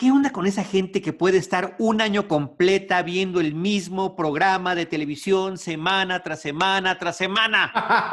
¿Qué 0.00 0.10
onda 0.10 0.32
con 0.32 0.46
esa 0.46 0.64
gente 0.64 1.02
que 1.02 1.12
puede 1.12 1.36
estar 1.36 1.76
un 1.78 2.00
año 2.00 2.26
completa 2.26 3.02
viendo 3.02 3.38
el 3.38 3.54
mismo 3.54 4.16
programa 4.16 4.74
de 4.74 4.86
televisión 4.86 5.58
semana 5.58 6.22
tras 6.22 6.40
semana 6.40 6.96
tras 6.96 7.18
semana? 7.18 7.70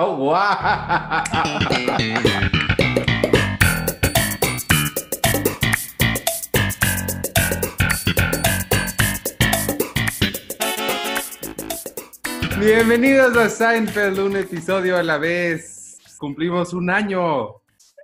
Bienvenidos 12.60 13.38
a 13.38 13.48
Seinfeld, 13.48 14.20
un 14.20 14.36
episodio 14.36 14.98
a 14.98 15.04
la 15.04 15.18
vez. 15.18 16.00
Cumplimos 16.18 16.74
un 16.74 16.90
año. 16.90 17.62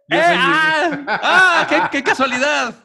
¡Eh! 0.10 0.20
¡Ah! 0.20 1.06
¡Ah! 1.08 1.90
qué, 1.92 2.04
casualidad! 2.04 2.76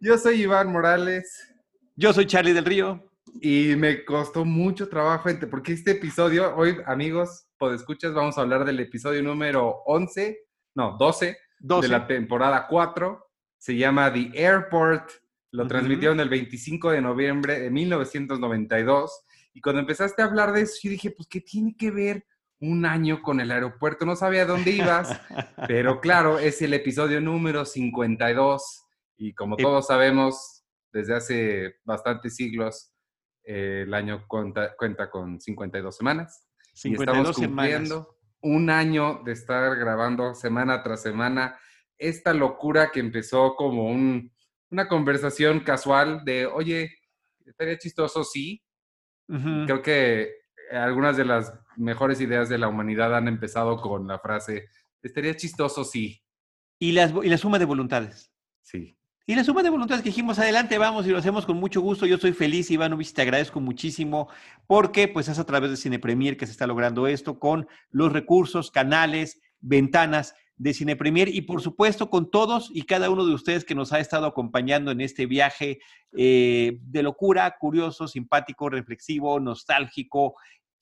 Yo 0.00 0.16
soy 0.16 0.42
Iván 0.42 0.72
Morales. 0.72 1.54
Yo 1.94 2.12
soy 2.12 2.26
Charlie 2.26 2.52
del 2.52 2.64
Río. 2.64 3.04
Y 3.40 3.74
me 3.76 4.04
costó 4.04 4.44
mucho 4.44 4.88
trabajo, 4.88 5.28
porque 5.50 5.74
este 5.74 5.92
episodio, 5.92 6.56
hoy, 6.56 6.78
amigos, 6.86 7.46
escuchas, 7.74 8.14
vamos 8.14 8.38
a 8.38 8.40
hablar 8.40 8.64
del 8.64 8.80
episodio 8.80 9.22
número 9.22 9.82
11, 9.86 10.38
no, 10.74 10.96
12, 10.98 11.36
de 11.60 11.88
la 11.88 12.06
temporada 12.06 12.66
4. 12.68 13.26
Se 13.58 13.76
llama 13.76 14.12
The 14.12 14.30
Airport. 14.34 15.10
Lo 15.50 15.66
transmitieron 15.66 16.20
el 16.20 16.28
25 16.28 16.90
de 16.90 17.00
noviembre 17.00 17.60
de 17.60 17.70
1992. 17.70 19.24
Y 19.54 19.60
cuando 19.60 19.80
empezaste 19.80 20.22
a 20.22 20.26
hablar 20.26 20.52
de 20.52 20.62
eso, 20.62 20.78
yo 20.82 20.90
dije, 20.90 21.10
pues, 21.10 21.28
¿qué 21.28 21.40
tiene 21.40 21.74
que 21.76 21.90
ver 21.90 22.24
un 22.60 22.86
año 22.86 23.22
con 23.22 23.40
el 23.40 23.50
aeropuerto? 23.50 24.04
No 24.04 24.16
sabía 24.16 24.46
dónde 24.46 24.70
ibas, 24.72 25.20
pero 25.68 26.00
claro, 26.00 26.38
es 26.38 26.60
el 26.62 26.74
episodio 26.74 27.20
número 27.20 27.64
52. 27.64 28.84
Y 29.16 29.34
como 29.34 29.56
todos 29.56 29.86
sabemos, 29.86 30.64
desde 30.92 31.14
hace 31.14 31.76
bastantes 31.84 32.36
siglos, 32.36 32.92
eh, 33.44 33.84
el 33.86 33.94
año 33.94 34.24
cuenta, 34.28 34.74
con 35.10 35.40
52 35.40 35.96
semanas. 35.96 36.46
52 36.74 37.16
y 37.16 37.20
estamos 37.20 37.36
cumpliendo 37.36 38.18
un 38.40 38.70
año 38.70 39.22
de 39.24 39.32
estar 39.32 39.76
grabando 39.76 40.34
semana 40.34 40.82
tras 40.82 41.02
semana 41.02 41.58
esta 41.98 42.32
locura 42.32 42.90
que 42.92 43.00
empezó 43.00 43.56
como 43.56 43.90
una 43.90 44.88
conversación 44.88 45.60
casual 45.60 46.22
de, 46.24 46.46
oye, 46.46 46.90
estaría 47.44 47.76
chistoso, 47.76 48.22
sí, 48.22 48.62
Creo 49.66 49.82
que 49.82 50.32
algunas 50.72 51.16
de 51.16 51.24
las 51.24 51.52
mejores 51.76 52.20
ideas 52.20 52.48
de 52.48 52.58
la 52.58 52.68
humanidad 52.68 53.16
han 53.16 53.28
empezado 53.28 53.80
con 53.80 54.06
la 54.06 54.18
frase, 54.18 54.68
estaría 55.02 55.36
chistoso 55.36 55.84
sí. 55.84 56.22
Y, 56.78 56.92
las, 56.92 57.12
y 57.22 57.28
la 57.28 57.38
suma 57.38 57.58
de 57.58 57.64
voluntades. 57.64 58.32
Sí. 58.62 58.96
Y 59.26 59.34
la 59.34 59.44
suma 59.44 59.62
de 59.62 59.68
voluntades 59.68 60.02
que 60.02 60.08
dijimos, 60.08 60.38
adelante, 60.38 60.78
vamos 60.78 61.06
y 61.06 61.10
lo 61.10 61.18
hacemos 61.18 61.44
con 61.44 61.58
mucho 61.58 61.82
gusto. 61.82 62.06
Yo 62.06 62.16
soy 62.16 62.32
feliz, 62.32 62.70
Ivanovich, 62.70 63.12
te 63.12 63.20
agradezco 63.20 63.60
muchísimo 63.60 64.28
porque 64.66 65.06
pues 65.06 65.28
es 65.28 65.38
a 65.38 65.44
través 65.44 65.70
de 65.70 65.76
Cine 65.76 65.98
Premier 65.98 66.36
que 66.36 66.46
se 66.46 66.52
está 66.52 66.66
logrando 66.66 67.06
esto 67.06 67.38
con 67.38 67.68
los 67.90 68.10
recursos, 68.10 68.70
canales, 68.70 69.40
ventanas 69.60 70.34
de 70.58 70.74
Cine 70.74 70.96
Premier 70.96 71.28
y 71.28 71.42
por 71.42 71.60
supuesto 71.60 72.10
con 72.10 72.30
todos 72.30 72.70
y 72.72 72.82
cada 72.82 73.10
uno 73.10 73.24
de 73.26 73.34
ustedes 73.34 73.64
que 73.64 73.74
nos 73.74 73.92
ha 73.92 74.00
estado 74.00 74.26
acompañando 74.26 74.90
en 74.90 75.00
este 75.00 75.26
viaje 75.26 75.78
eh, 76.16 76.78
de 76.80 77.02
locura, 77.02 77.54
curioso, 77.60 78.08
simpático, 78.08 78.68
reflexivo, 78.68 79.38
nostálgico, 79.40 80.36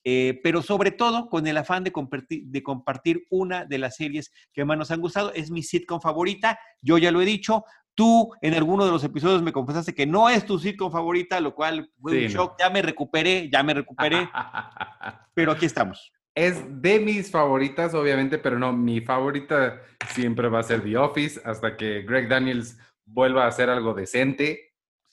eh, 0.09 0.39
pero 0.41 0.63
sobre 0.63 0.93
todo 0.93 1.29
con 1.29 1.49
el 1.49 1.57
afán 1.57 1.83
de 1.83 1.91
compartir, 1.91 2.45
de 2.47 2.63
compartir 2.63 3.27
una 3.29 3.65
de 3.65 3.79
las 3.79 3.97
series 3.97 4.33
que 4.53 4.65
más 4.65 4.79
nos 4.79 4.93
han 4.93 5.01
gustado. 5.01 5.33
Es 5.35 5.51
mi 5.51 5.65
sitcom 5.65 6.01
favorita, 6.01 6.61
yo 6.81 6.97
ya 6.97 7.11
lo 7.11 7.21
he 7.21 7.25
dicho. 7.25 7.65
Tú 7.97 8.31
en 8.41 8.55
alguno 8.55 8.85
de 8.85 8.93
los 8.93 9.03
episodios 9.03 9.43
me 9.43 9.53
confesaste 9.53 9.97
que 9.97 10.07
no 10.07 10.29
es 10.29 10.47
tu 10.47 10.61
sitcom 10.61 10.93
favorita, 10.93 11.41
lo 11.41 11.57
cual 11.57 11.91
fue 12.01 12.25
un 12.25 12.31
shock. 12.31 12.55
Ya 12.57 12.71
me 12.71 12.83
recuperé, 12.83 13.51
ya 13.51 13.65
me 13.65 13.75
recuperé. 13.75 14.29
pero 15.35 15.51
aquí 15.51 15.67
estamos 15.67 16.13
es 16.37 16.83
de 16.83 17.01
mis 17.01 17.31
favoritas, 17.31 17.95
obviamente, 17.95 18.37
pero 18.37 18.59
no, 18.59 18.71
mi 18.71 19.01
favorita 19.01 19.81
siempre 20.11 20.51
va 20.51 20.59
a 20.59 20.63
ser 20.63 20.83
The 20.83 20.99
Office 20.99 21.41
hasta 21.43 21.79
que 21.79 22.03
Greg 22.03 22.29
Daniels 22.29 22.79
vuelva 23.07 23.45
a 23.45 23.49
hacer 23.49 23.71
algo 23.71 23.95
decente. 23.95 24.66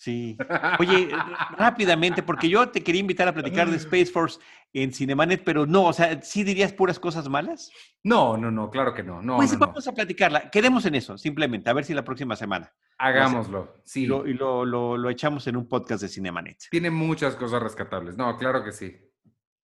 Sí. 0.03 0.37
Oye, 0.79 1.11
rápidamente, 1.57 2.23
porque 2.23 2.49
yo 2.49 2.67
te 2.67 2.83
quería 2.83 2.99
invitar 2.99 3.25
a 3.29 3.33
platicar 3.33 3.69
de 3.69 3.77
Space 3.77 4.07
Force 4.07 4.37
en 4.73 4.91
Cinemanet, 4.91 5.45
pero 5.45 5.65
no, 5.65 5.85
o 5.85 5.93
sea, 5.93 6.21
¿sí 6.21 6.43
dirías 6.43 6.73
puras 6.73 6.99
cosas 6.99 7.29
malas? 7.29 7.71
No, 8.03 8.35
no, 8.35 8.51
no, 8.51 8.69
claro 8.69 8.93
que 8.93 9.01
no. 9.01 9.21
no 9.21 9.37
pues 9.37 9.57
vamos 9.57 9.87
a 9.87 9.93
platicarla. 9.93 10.49
Quedemos 10.49 10.85
en 10.85 10.95
eso, 10.95 11.17
simplemente, 11.17 11.69
a 11.69 11.73
ver 11.73 11.85
si 11.85 11.93
la 11.93 12.03
próxima 12.03 12.35
semana. 12.35 12.73
Hagámoslo, 12.97 13.75
sí. 13.85 14.03
y 14.03 14.07
lo, 14.07 14.65
lo 14.65 15.09
echamos 15.09 15.47
en 15.47 15.55
un 15.55 15.69
podcast 15.69 16.01
de 16.01 16.09
Cinemanet. 16.09 16.57
Tiene 16.69 16.91
muchas 16.91 17.37
cosas 17.37 17.63
rescatables. 17.63 18.17
No, 18.17 18.37
claro 18.37 18.61
que 18.61 18.73
sí. 18.73 18.93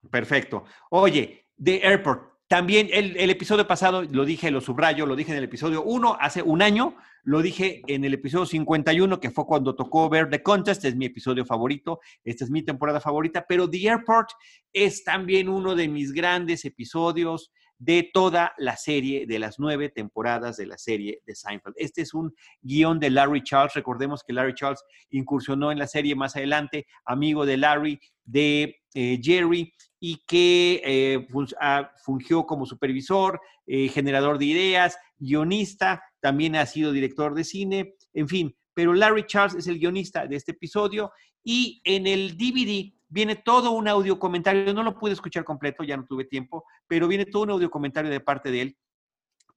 Perfecto. 0.10 0.64
Oye, 0.90 1.50
The 1.62 1.86
Airport. 1.86 2.39
También 2.50 2.90
el, 2.92 3.30
episodio 3.30 3.68
pasado, 3.68 4.02
lo 4.02 4.26
dije, 4.26 4.50
lo 4.50 4.60
subrayo, 4.60 5.06
lo 5.06 5.16
dije 5.16 5.32
en 5.32 5.38
el 5.38 5.44
episodio 5.44 5.84
1, 5.84 6.18
hace 6.20 6.42
un 6.42 6.64
año, 6.64 6.98
lo 7.22 7.44
dije 7.44 7.84
en 7.86 8.04
el 8.04 8.16
episodio 8.16 8.48
51, 8.48 9.20
que 9.20 9.30
fue 9.30 9.46
cuando 9.46 9.76
tocó 9.76 10.10
ver 10.10 10.32
The 10.32 10.42
Contest, 10.42 10.84
es 10.84 10.96
mi 10.96 11.06
episodio 11.06 11.46
favorito, 11.46 12.00
esta 12.24 12.46
es 12.46 12.50
mi 12.50 12.64
temporada 12.64 13.00
favorita, 13.00 13.46
pero 13.48 13.70
The 13.70 13.92
Airport 13.92 14.30
es 14.74 15.04
también 15.04 15.48
uno 15.48 15.76
de 15.76 15.90
mis 15.90 16.12
grandes 16.12 16.66
episodios 16.66 17.52
de 17.78 18.10
toda 18.12 18.54
la 18.58 18.78
serie, 18.78 19.28
de 19.28 19.38
las 19.38 19.60
nueve 19.60 19.90
temporadas 19.90 20.58
de 20.58 20.66
la 20.66 20.80
serie 20.80 21.22
de 21.28 21.36
Seinfeld. 21.36 21.76
Este 21.78 22.02
es 22.02 22.16
un 22.16 22.34
guion 22.64 23.00
de 23.00 23.12
Larry 23.12 23.44
Charles, 23.44 23.76
recordemos 23.76 24.24
que 24.24 24.34
Larry 24.34 24.56
Charles 24.56 24.84
incursionó 25.12 25.72
en 25.72 25.78
la 25.78 25.86
serie 25.86 26.16
más 26.16 26.36
adelante, 26.36 26.88
amigo 27.06 27.46
de 27.46 27.58
Larry, 27.58 28.00
de 28.26 28.76
eh, 28.96 29.20
Jerry, 29.22 29.72
y 30.00 30.24
que 30.26 30.82
eh, 30.86 31.28
ah, 31.60 31.92
fungió 32.04 32.46
como 32.46 32.66
supervisor, 32.66 33.42
eh, 33.68 33.90
generador 33.90 34.38
de 34.38 34.46
ideas, 34.46 34.98
guionista, 35.18 36.04
también 36.20 36.56
ha 36.56 36.66
sido 36.66 36.92
director 36.92 37.34
de 37.34 37.44
cine, 37.44 37.96
en 38.14 38.28
fin, 38.28 38.56
pero 38.74 38.94
Larry 38.94 39.26
Charles 39.26 39.56
es 39.56 39.68
el 39.68 39.80
guionista 39.80 40.26
de 40.26 40.36
este 40.36 40.52
episodio 40.52 41.12
y 41.44 41.82
en 41.84 42.08
el 42.08 42.38
DVD 42.38 42.94
viene 43.10 43.36
todo 43.36 43.72
un 43.72 43.88
audio 43.88 44.20
comentario, 44.20 44.74
no 44.74 44.84
lo 44.84 44.98
pude 44.98 45.14
escuchar 45.14 45.44
completo, 45.44 45.84
ya 45.84 45.98
no 45.98 46.06
tuve 46.06 46.26
tiempo, 46.26 46.64
pero 46.88 47.08
viene 47.08 47.26
todo 47.26 47.44
un 47.44 47.52
audio 47.52 47.70
comentario 47.70 48.10
de 48.10 48.20
parte 48.20 48.52
de 48.52 48.62
él 48.62 48.78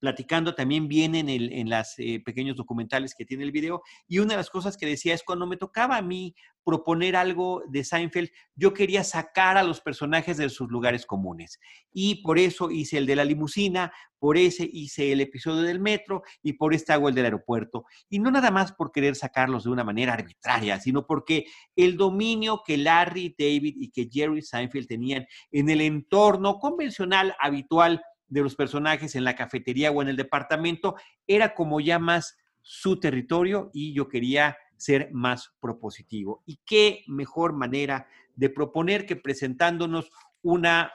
platicando 0.02 0.56
también 0.56 0.88
bien 0.88 1.14
en, 1.14 1.28
el, 1.28 1.70
los 1.70 1.94
eh, 1.98 2.20
pequeños 2.24 2.56
documentales 2.56 3.14
que 3.14 3.24
tiene 3.24 3.44
el 3.44 3.52
video. 3.52 3.82
Y 4.08 4.18
una 4.18 4.30
de 4.30 4.38
las 4.38 4.50
cosas 4.50 4.76
que 4.76 4.84
decía 4.84 5.14
es 5.14 5.22
cuando 5.22 5.46
me 5.46 5.56
tocaba 5.56 5.96
a 5.96 6.02
mí 6.02 6.34
proponer 6.64 7.14
algo 7.14 7.62
de 7.68 7.84
Seinfeld, 7.84 8.30
yo 8.56 8.74
quería 8.74 9.04
sacar 9.04 9.56
a 9.56 9.62
los 9.62 9.80
personajes 9.80 10.38
de 10.38 10.48
sus 10.50 10.68
lugares 10.68 11.06
comunes. 11.06 11.60
Y 11.92 12.16
por 12.22 12.40
eso 12.40 12.72
hice 12.72 12.98
el 12.98 13.06
de 13.06 13.14
la 13.14 13.24
limusina, 13.24 13.92
por 14.18 14.36
ese 14.36 14.68
hice 14.72 15.12
el 15.12 15.20
episodio 15.20 15.62
del 15.62 15.78
metro 15.78 16.22
y 16.42 16.54
por 16.54 16.74
este 16.74 16.92
hago 16.92 17.08
el 17.08 17.14
del 17.14 17.26
aeropuerto. 17.26 17.84
Y 18.08 18.18
no 18.18 18.32
nada 18.32 18.50
más 18.50 18.72
por 18.72 18.90
querer 18.90 19.14
sacarlos 19.14 19.64
de 19.64 19.70
una 19.70 19.84
manera 19.84 20.14
arbitraria, 20.14 20.80
sino 20.80 21.06
porque 21.06 21.46
el 21.76 21.96
dominio 21.96 22.62
que 22.66 22.76
Larry, 22.76 23.36
David 23.38 23.74
y 23.78 23.92
que 23.92 24.08
Jerry 24.12 24.42
Seinfeld 24.42 24.88
tenían 24.88 25.26
en 25.52 25.70
el 25.70 25.80
entorno 25.80 26.58
convencional, 26.58 27.36
habitual, 27.38 28.02
de 28.32 28.40
los 28.40 28.56
personajes 28.56 29.14
en 29.14 29.24
la 29.24 29.36
cafetería 29.36 29.90
o 29.90 30.00
en 30.00 30.08
el 30.08 30.16
departamento, 30.16 30.96
era 31.26 31.54
como 31.54 31.80
ya 31.80 31.98
más 31.98 32.38
su 32.62 32.98
territorio 32.98 33.70
y 33.74 33.92
yo 33.92 34.08
quería 34.08 34.56
ser 34.78 35.10
más 35.12 35.54
propositivo. 35.60 36.42
Y 36.46 36.60
qué 36.64 37.04
mejor 37.08 37.52
manera 37.52 38.06
de 38.34 38.48
proponer 38.48 39.04
que 39.04 39.16
presentándonos 39.16 40.10
una, 40.40 40.90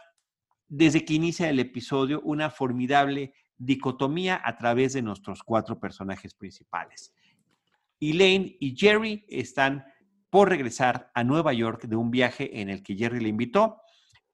desde 0.67 1.05
que 1.05 1.13
inicia 1.13 1.47
el 1.47 1.59
episodio, 1.59 2.21
una 2.21 2.49
formidable 2.49 3.35
dicotomía 3.55 4.41
a 4.43 4.57
través 4.57 4.93
de 4.93 5.03
nuestros 5.03 5.43
cuatro 5.43 5.79
personajes 5.79 6.33
principales. 6.33 7.13
Elaine 7.99 8.57
y 8.59 8.75
Jerry 8.75 9.25
están 9.29 9.85
por 10.31 10.49
regresar 10.49 11.11
a 11.13 11.23
Nueva 11.23 11.53
York 11.53 11.83
de 11.83 11.95
un 11.95 12.09
viaje 12.09 12.61
en 12.61 12.69
el 12.69 12.81
que 12.81 12.95
Jerry 12.95 13.19
le 13.19 13.29
invitó 13.29 13.77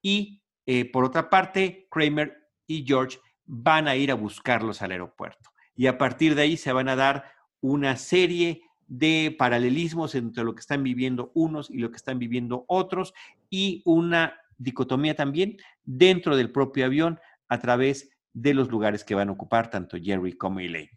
y 0.02 0.42
eh, 0.66 0.90
por 0.90 1.04
otra 1.04 1.30
parte, 1.30 1.88
Kramer 1.92 2.43
y 2.74 2.86
George 2.86 3.20
van 3.46 3.88
a 3.88 3.96
ir 3.96 4.12
a 4.12 4.16
buscarlos 4.16 4.82
al 4.82 4.92
aeropuerto. 4.92 5.52
Y 5.76 5.88
a 5.88 5.98
partir 5.98 6.36
de 6.36 6.44
ahí 6.44 6.58
se 6.58 6.74
van 6.74 6.90
a 6.90 6.96
dar 6.96 7.26
una 7.62 7.96
serie 7.98 8.62
de 8.88 9.36
paralelismos 9.38 10.16
entre 10.16 10.44
lo 10.44 10.54
que 10.54 10.60
están 10.60 10.84
viviendo 10.84 11.32
unos 11.34 11.70
y 11.70 11.78
lo 11.78 11.90
que 11.90 11.98
están 11.98 12.20
viviendo 12.20 12.66
otros 12.68 13.14
y 13.50 13.82
una 13.86 14.40
dicotomía 14.58 15.16
también 15.16 15.58
dentro 15.84 16.36
del 16.36 16.52
propio 16.52 16.86
avión 16.86 17.20
a 17.48 17.60
través 17.60 18.10
de 18.34 18.54
los 18.54 18.70
lugares 18.70 19.04
que 19.04 19.16
van 19.16 19.30
a 19.30 19.32
ocupar 19.32 19.70
tanto 19.70 19.98
Jerry 20.02 20.34
como 20.34 20.60
Elaine. 20.60 20.92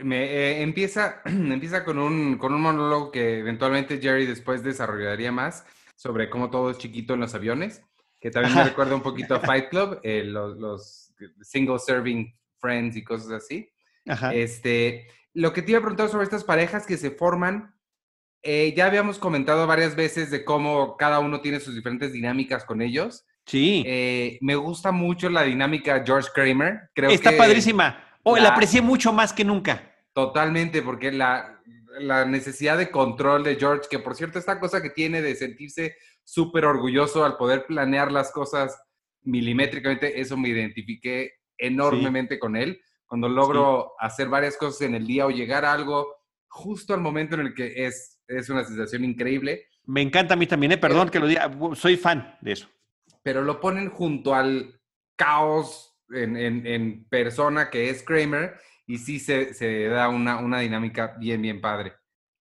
Me, 0.00 0.24
eh, 0.24 0.62
empieza, 0.62 1.22
empieza 1.24 1.84
con, 1.84 1.98
un, 1.98 2.38
con 2.38 2.54
un 2.54 2.60
monólogo 2.60 3.10
que 3.10 3.40
eventualmente 3.40 4.00
Jerry 4.00 4.26
después 4.26 4.62
desarrollaría 4.62 5.32
más 5.32 5.66
sobre 5.96 6.30
cómo 6.30 6.50
todo 6.50 6.70
es 6.70 6.78
chiquito 6.78 7.14
en 7.14 7.20
los 7.20 7.34
aviones 7.34 7.82
que 8.20 8.30
también 8.30 8.54
me 8.54 8.64
recuerda 8.64 8.94
un 8.94 9.02
poquito 9.02 9.34
a 9.34 9.40
Fight 9.40 9.68
Club, 9.68 10.00
eh, 10.02 10.24
los, 10.24 11.14
single 11.42 11.78
serving 11.78 12.34
friends 12.58 12.96
y 12.96 13.04
cosas 13.04 13.30
así. 13.30 13.70
Este, 14.32 15.06
lo 15.34 15.52
que 15.52 15.62
te 15.62 15.72
iba 15.72 15.78
a 15.78 15.82
preguntar 15.82 16.08
sobre 16.08 16.24
estas 16.24 16.44
parejas 16.44 16.86
que 16.86 16.96
se 16.96 17.10
forman, 17.10 17.74
eh, 18.42 18.72
ya 18.76 18.86
habíamos 18.86 19.18
comentado 19.18 19.66
varias 19.66 19.96
veces 19.96 20.30
de 20.30 20.44
cómo 20.44 20.96
cada 20.96 21.18
uno 21.18 21.40
tiene 21.40 21.60
sus 21.60 21.74
diferentes 21.74 22.12
dinámicas 22.12 22.64
con 22.64 22.82
ellos. 22.82 23.26
Sí. 23.46 23.82
Eh, 23.86 24.38
me 24.40 24.56
gusta 24.56 24.92
mucho 24.92 25.28
la 25.28 25.42
dinámica 25.42 26.02
George 26.04 26.28
Kramer. 26.34 26.90
Creo 26.94 27.10
Está 27.10 27.36
padrísima. 27.36 28.04
Oh, 28.22 28.36
la, 28.36 28.50
aprecié 28.50 28.82
mucho 28.82 29.12
más 29.12 29.32
que 29.32 29.44
nunca. 29.44 29.94
Totalmente, 30.12 30.82
porque 30.82 31.12
la, 31.12 31.57
la 32.00 32.24
necesidad 32.24 32.78
de 32.78 32.90
control 32.90 33.44
de 33.44 33.56
George, 33.56 33.88
que 33.90 33.98
por 33.98 34.14
cierto, 34.14 34.38
esta 34.38 34.60
cosa 34.60 34.82
que 34.82 34.90
tiene 34.90 35.22
de 35.22 35.34
sentirse 35.34 35.96
súper 36.24 36.64
orgulloso 36.64 37.24
al 37.24 37.36
poder 37.36 37.66
planear 37.66 38.12
las 38.12 38.30
cosas 38.30 38.80
milimétricamente, 39.22 40.20
eso 40.20 40.36
me 40.36 40.48
identifiqué 40.48 41.32
enormemente 41.56 42.38
con 42.38 42.56
él. 42.56 42.80
Cuando 43.06 43.28
logro 43.28 43.92
hacer 43.98 44.28
varias 44.28 44.56
cosas 44.56 44.82
en 44.82 44.94
el 44.94 45.06
día 45.06 45.26
o 45.26 45.30
llegar 45.30 45.64
a 45.64 45.72
algo 45.72 46.14
justo 46.48 46.94
al 46.94 47.00
momento 47.00 47.34
en 47.34 47.40
el 47.40 47.54
que 47.54 47.86
es, 47.86 48.20
es 48.26 48.48
una 48.50 48.64
sensación 48.64 49.04
increíble. 49.04 49.66
Me 49.86 50.02
encanta 50.02 50.34
a 50.34 50.36
mí 50.36 50.46
también, 50.46 50.72
¿eh? 50.72 50.78
perdón 50.78 51.08
que 51.08 51.18
lo 51.18 51.26
diga, 51.26 51.50
soy 51.74 51.96
fan 51.96 52.36
de 52.42 52.52
eso 52.52 52.68
pero 53.28 53.42
lo 53.42 53.60
ponen 53.60 53.90
junto 53.90 54.34
al 54.34 54.80
caos 55.14 55.98
en, 56.10 57.06
persona 57.10 57.68
que 57.68 57.90
es 57.90 58.02
Kramer 58.02 58.58
y 58.88 58.98
sí 58.98 59.20
se, 59.20 59.88
da 59.88 60.08
una, 60.08 60.38
una, 60.38 60.60
dinámica 60.60 61.14
bien, 61.20 61.42
bien 61.42 61.60
padre. 61.60 61.92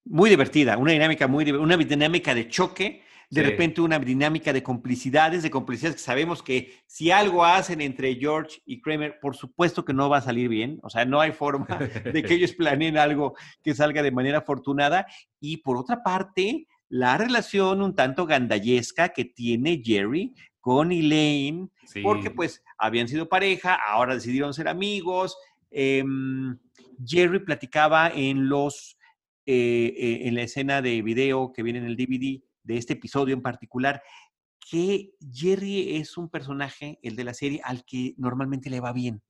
Muy 0.06 0.30
divertida, 0.30 0.78
una 0.78 0.94
dinámica 0.94 1.28
muy 1.28 1.52
una 1.52 1.76
dinámica 1.76 2.34
de 2.34 2.48
choque, 2.48 3.04
de 3.30 3.44
repente 3.44 3.82
una 3.82 4.00
dinámica 4.00 4.54
de 4.54 4.64
complicidades, 4.64 5.44
de 5.44 5.52
complicidades 5.52 5.98
que 5.98 6.02
sabemos 6.02 6.42
que 6.42 6.74
si 6.88 7.12
algo 7.12 7.44
hacen 7.44 7.82
entre 7.82 8.16
George 8.16 8.62
y 8.66 8.80
Kramer, 8.82 9.20
por 9.20 9.36
supuesto 9.36 9.84
que 9.84 9.94
no 9.94 10.10
va 10.10 10.20
a 10.20 10.22
salir 10.22 10.48
bien, 10.48 10.80
o 10.82 10.90
sea, 10.90 11.04
no 11.04 11.20
hay 11.20 11.34
forma 11.34 11.68
de 12.14 12.24
que 12.24 12.36
ellos 12.36 12.54
planeen 12.54 12.98
algo 12.98 13.36
que 13.62 13.76
salga 13.76 14.02
de 14.02 14.12
manera 14.12 14.38
afortunada. 14.38 15.06
Y 15.42 15.58
por 15.58 15.76
otra 15.76 16.02
parte, 16.02 16.68
la 16.88 17.18
relación 17.18 17.82
un 17.82 17.94
tanto 17.94 18.26
gandallesca 18.26 19.10
que 19.10 19.26
tiene 19.26 19.82
Jerry 19.84 20.34
con 20.62 20.94
Elaine, 20.94 21.70
porque 22.04 22.32
pues 22.32 22.64
habían 22.78 23.10
sido 23.10 23.28
pareja, 23.28 23.76
ahora 23.76 24.16
decidieron 24.16 24.54
ser 24.54 24.70
amigos. 24.70 25.38
Em, 25.72 26.58
Jerry 27.06 27.40
platicaba 27.40 28.10
en 28.10 28.50
los 28.50 28.98
eh, 29.50 29.94
eh, 29.98 30.28
en 30.28 30.36
la 30.36 30.42
escena 30.42 30.82
de 30.82 31.02
video 31.02 31.54
que 31.54 31.64
viene 31.64 31.80
en 31.80 31.86
el 31.86 31.96
DVD 31.96 32.44
de 32.64 32.78
este 32.78 32.94
episodio 32.94 33.34
en 33.34 33.42
particular, 33.42 34.04
que 34.70 35.12
Jerry 35.32 35.96
es 35.96 36.18
un 36.18 36.30
personaje, 36.30 37.00
el 37.02 37.16
de 37.16 37.24
la 37.24 37.34
serie, 37.34 37.62
al 37.64 37.86
que 37.86 38.14
normalmente 38.18 38.70
le 38.70 38.82
va 38.82 38.92
bien 38.92 39.22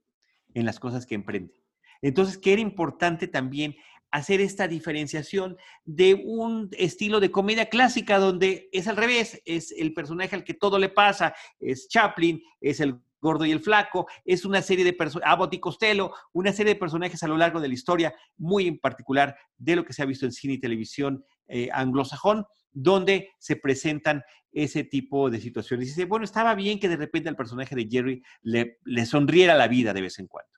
en 0.56 0.66
las 0.66 0.80
cosas 0.80 1.06
que 1.06 1.14
emprende. 1.14 1.62
Entonces, 2.02 2.40
que 2.40 2.54
era 2.54 2.62
importante 2.64 3.28
también 3.28 3.76
hacer 4.10 4.42
esta 4.42 4.68
diferenciación 4.68 5.56
de 5.86 6.16
un 6.16 6.70
estilo 6.80 7.20
de 7.20 7.30
comedia 7.30 7.70
clásica 7.70 8.18
donde 8.18 8.70
es 8.72 8.88
al 8.88 8.98
revés, 8.98 9.40
es 9.46 9.72
el 9.72 9.94
personaje 9.94 10.36
al 10.36 10.44
que 10.44 10.56
todo 10.56 10.80
le 10.80 10.90
pasa, 10.90 11.36
es 11.60 11.88
Chaplin, 11.90 12.42
es 12.60 12.80
el 12.80 13.00
gordo 13.20 13.46
y 13.46 13.52
el 13.52 13.60
flaco, 13.60 14.08
es 14.26 14.46
una 14.46 14.62
serie 14.62 14.86
de 14.86 14.94
personajes, 14.94 15.32
Abbott 15.32 15.54
y 15.54 15.60
Costello, 15.60 16.14
una 16.34 16.52
serie 16.54 16.74
de 16.74 16.80
personajes 16.80 17.22
a 17.24 17.28
lo 17.28 17.38
largo 17.38 17.60
de 17.60 17.68
la 17.68 17.74
historia, 17.74 18.14
muy 18.38 18.68
en 18.68 18.80
particular 18.80 19.36
de 19.58 19.76
lo 19.76 19.86
que 19.86 19.94
se 19.94 20.02
ha 20.02 20.06
visto 20.06 20.26
en 20.26 20.32
cine 20.32 20.54
y 20.56 20.60
televisión 20.60 21.24
eh, 21.48 21.70
anglosajón, 21.72 22.46
donde 22.72 23.32
se 23.40 23.56
presentan 23.56 24.24
ese 24.52 24.84
tipo 24.84 25.30
de 25.30 25.40
situaciones. 25.40 25.88
Y 25.88 25.90
dice, 25.92 26.06
bueno, 26.06 26.26
estaba 26.26 26.56
bien 26.56 26.80
que 26.80 26.90
de 26.90 26.98
repente 26.98 27.30
al 27.30 27.36
personaje 27.36 27.76
de 27.76 27.88
Jerry 27.90 28.24
le, 28.42 28.80
le 28.84 29.06
sonriera 29.06 29.56
la 29.56 29.68
vida 29.68 29.94
de 29.94 30.02
vez 30.02 30.20
en 30.20 30.28
cuando. 30.28 30.52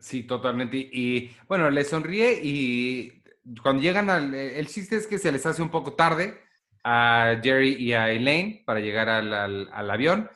Sí, 0.00 0.24
totalmente. 0.24 0.76
Y 0.76 1.30
bueno, 1.46 1.70
le 1.70 1.84
sonríe 1.84 2.40
y 2.42 3.22
cuando 3.62 3.82
llegan 3.82 4.10
al... 4.10 4.34
El 4.34 4.66
chiste 4.66 4.96
es 4.96 5.06
que 5.06 5.18
se 5.18 5.30
les 5.30 5.46
hace 5.46 5.62
un 5.62 5.70
poco 5.70 5.94
tarde 5.94 6.40
a 6.84 7.38
Jerry 7.42 7.76
y 7.78 7.92
a 7.92 8.10
Elaine 8.10 8.62
para 8.66 8.80
llegar 8.80 9.08
al, 9.08 9.90
avión. 9.90 10.28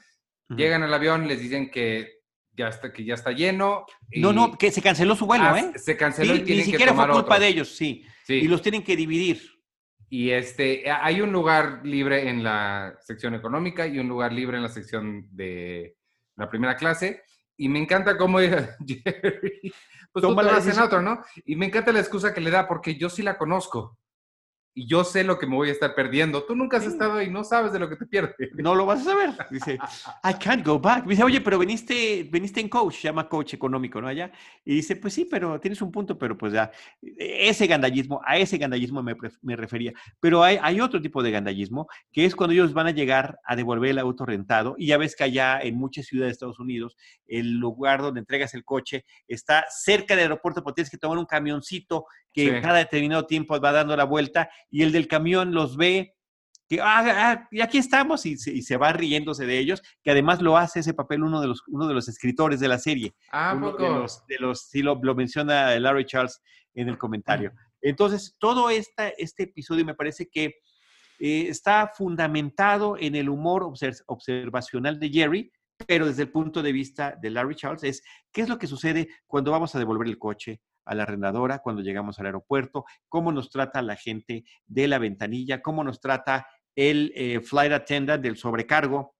Llegan 0.48 0.82
al 0.82 0.94
avión, 0.94 1.26
les 1.26 1.40
dicen 1.40 1.70
que 1.70 2.20
ya 2.56 2.68
está, 2.68 2.92
que 2.92 3.04
ya 3.04 3.14
está 3.14 3.32
lleno. 3.32 3.84
No, 4.16 4.32
no, 4.32 4.56
que 4.56 4.70
se 4.70 4.80
canceló 4.80 5.16
su 5.16 5.26
vuelo, 5.26 5.44
ah, 5.44 5.58
¿eh? 5.58 5.78
Se 5.78 5.96
canceló 5.96 6.36
y 6.36 6.42
Ni 6.42 6.62
siquiera 6.62 6.94
fue 6.94 7.08
culpa 7.08 7.38
de 7.38 7.48
ellos, 7.48 7.74
sí. 7.76 8.04
sí. 8.24 8.34
Y 8.34 8.48
los 8.48 8.62
tienen 8.62 8.82
que 8.82 8.96
dividir. 8.96 9.42
Y 10.08 10.30
este, 10.30 10.88
hay 10.88 11.20
un 11.20 11.32
lugar 11.32 11.80
libre 11.84 12.28
en 12.28 12.44
la 12.44 12.96
sección 13.00 13.34
económica 13.34 13.86
y 13.86 13.98
un 13.98 14.08
lugar 14.08 14.32
libre 14.32 14.56
en 14.56 14.62
la 14.62 14.68
sección 14.68 15.26
de 15.32 15.96
la 16.36 16.48
primera 16.48 16.76
clase. 16.76 17.22
Y 17.56 17.68
me 17.68 17.80
encanta 17.80 18.16
cómo 18.16 18.38
Jerry, 18.38 19.72
pues 20.12 20.22
tú 20.22 20.36
te 20.36 20.44
vas 20.44 20.66
en 20.66 20.78
otro, 20.78 21.02
¿no? 21.02 21.22
Y 21.44 21.56
me 21.56 21.66
encanta 21.66 21.92
la 21.92 22.00
excusa 22.00 22.32
que 22.32 22.40
le 22.40 22.50
da 22.50 22.68
porque 22.68 22.94
yo 22.94 23.10
sí 23.10 23.22
la 23.22 23.36
conozco 23.36 23.98
y 24.76 24.86
yo 24.86 25.04
sé 25.04 25.24
lo 25.24 25.38
que 25.38 25.46
me 25.46 25.56
voy 25.56 25.70
a 25.70 25.72
estar 25.72 25.94
perdiendo. 25.94 26.44
Tú 26.44 26.54
nunca 26.54 26.76
has 26.76 26.84
estado 26.84 27.14
ahí, 27.14 27.30
no 27.30 27.44
sabes 27.44 27.72
de 27.72 27.78
lo 27.78 27.88
que 27.88 27.96
te 27.96 28.04
pierdes. 28.04 28.50
No 28.56 28.74
lo 28.74 28.84
vas 28.84 29.00
a 29.00 29.04
saber. 29.04 29.30
Dice, 29.50 29.78
I 30.22 30.34
can't 30.38 30.64
go 30.64 30.78
back. 30.78 31.06
Dice, 31.06 31.24
oye, 31.24 31.40
pero 31.40 31.58
viniste, 31.58 32.28
viniste 32.30 32.60
en 32.60 32.68
coach, 32.68 32.96
se 32.96 33.08
llama 33.08 33.26
coach 33.26 33.54
económico, 33.54 34.02
¿no? 34.02 34.08
Allá. 34.08 34.30
Y 34.66 34.74
dice, 34.74 34.96
pues 34.96 35.14
sí, 35.14 35.24
pero 35.24 35.58
tienes 35.60 35.80
un 35.80 35.90
punto, 35.90 36.18
pero 36.18 36.36
pues 36.36 36.52
ya, 36.52 36.70
ese 37.00 37.66
gandallismo, 37.66 38.20
a 38.26 38.36
ese 38.36 38.58
gandallismo 38.58 39.02
me, 39.02 39.16
me 39.40 39.56
refería. 39.56 39.94
Pero 40.20 40.42
hay, 40.42 40.58
hay, 40.60 40.78
otro 40.78 41.00
tipo 41.00 41.22
de 41.22 41.30
gandallismo, 41.30 41.88
que 42.12 42.26
es 42.26 42.36
cuando 42.36 42.52
ellos 42.52 42.74
van 42.74 42.88
a 42.88 42.90
llegar 42.90 43.38
a 43.46 43.56
devolver 43.56 43.92
el 43.92 43.98
auto 43.98 44.26
rentado. 44.26 44.74
Y 44.76 44.88
ya 44.88 44.98
ves 44.98 45.16
que 45.16 45.24
allá 45.24 45.58
en 45.58 45.78
muchas 45.78 46.04
ciudades 46.04 46.28
de 46.28 46.32
Estados 46.32 46.60
Unidos, 46.60 46.98
el 47.26 47.52
lugar 47.52 48.02
donde 48.02 48.20
entregas 48.20 48.52
el 48.52 48.62
coche 48.62 49.06
está 49.26 49.64
cerca 49.70 50.14
del 50.14 50.24
aeropuerto, 50.24 50.62
porque 50.62 50.76
tienes 50.76 50.90
que 50.90 50.98
tomar 50.98 51.16
un 51.16 51.24
camioncito 51.24 52.04
que 52.36 52.60
cada 52.60 52.78
determinado 52.78 53.26
tiempo 53.26 53.58
va 53.58 53.72
dando 53.72 53.96
la 53.96 54.04
vuelta 54.04 54.50
y 54.70 54.82
el 54.82 54.92
del 54.92 55.08
camión 55.08 55.54
los 55.54 55.78
ve, 55.78 56.14
que, 56.68 56.80
ah, 56.82 57.04
ah 57.06 57.48
y 57.50 57.62
aquí 57.62 57.78
estamos, 57.78 58.26
y 58.26 58.36
se, 58.36 58.76
va 58.76 58.92
riéndose 58.92 59.46
de 59.46 59.58
ellos, 59.58 59.82
que 60.02 60.10
además 60.10 60.42
lo 60.42 60.58
hace 60.58 60.80
ese 60.80 60.92
papel 60.92 61.22
uno 61.22 61.40
de 61.40 61.48
los, 61.48 61.62
uno 61.68 61.88
de 61.88 61.94
los 61.94 62.08
escritores 62.08 62.60
de 62.60 62.68
la 62.68 62.78
serie. 62.78 63.14
Ah, 63.32 63.54
uno 63.56 63.72
de 63.72 63.88
los, 63.88 64.26
de 64.26 64.36
los, 64.38 64.68
sí, 64.68 64.82
lo, 64.82 64.96
menciona 65.14 65.78
Larry 65.80 66.04
Charles 66.04 66.42
en 66.74 66.90
el 66.90 66.98
comentario. 66.98 67.52
Entonces, 67.80 68.36
todo 68.38 68.68
esta, 68.68 69.08
este 69.08 69.44
episodio 69.44 69.86
me 69.86 69.94
parece 69.94 70.28
que 70.28 70.56
eh, 71.18 71.46
está 71.48 71.90
fundamentado 71.94 72.98
en 72.98 73.14
el 73.14 73.30
humor 73.30 73.62
observacional 74.06 75.00
de 75.00 75.08
Jerry, 75.08 75.50
pero 75.86 76.06
desde 76.06 76.24
el 76.24 76.30
punto 76.30 76.62
de 76.62 76.72
vista 76.72 77.16
de 77.18 77.30
Larry 77.30 77.54
Charles 77.54 77.84
es 77.84 78.02
qué 78.30 78.42
es 78.42 78.48
lo 78.48 78.58
que 78.58 78.66
sucede 78.66 79.08
cuando 79.26 79.52
vamos 79.52 79.74
a 79.74 79.78
devolver 79.78 80.08
el 80.08 80.18
coche, 80.18 80.60
a 80.86 80.94
la 80.94 81.02
arrendadora 81.02 81.58
cuando 81.58 81.82
llegamos 81.82 82.18
al 82.18 82.26
aeropuerto, 82.26 82.84
cómo 83.08 83.32
nos 83.32 83.50
trata 83.50 83.82
la 83.82 83.96
gente 83.96 84.44
de 84.66 84.88
la 84.88 84.98
ventanilla, 84.98 85.60
cómo 85.60 85.84
nos 85.84 86.00
trata 86.00 86.46
el 86.74 87.12
eh, 87.14 87.40
flight 87.40 87.72
attendant 87.72 88.22
del 88.22 88.36
sobrecargo, 88.36 89.14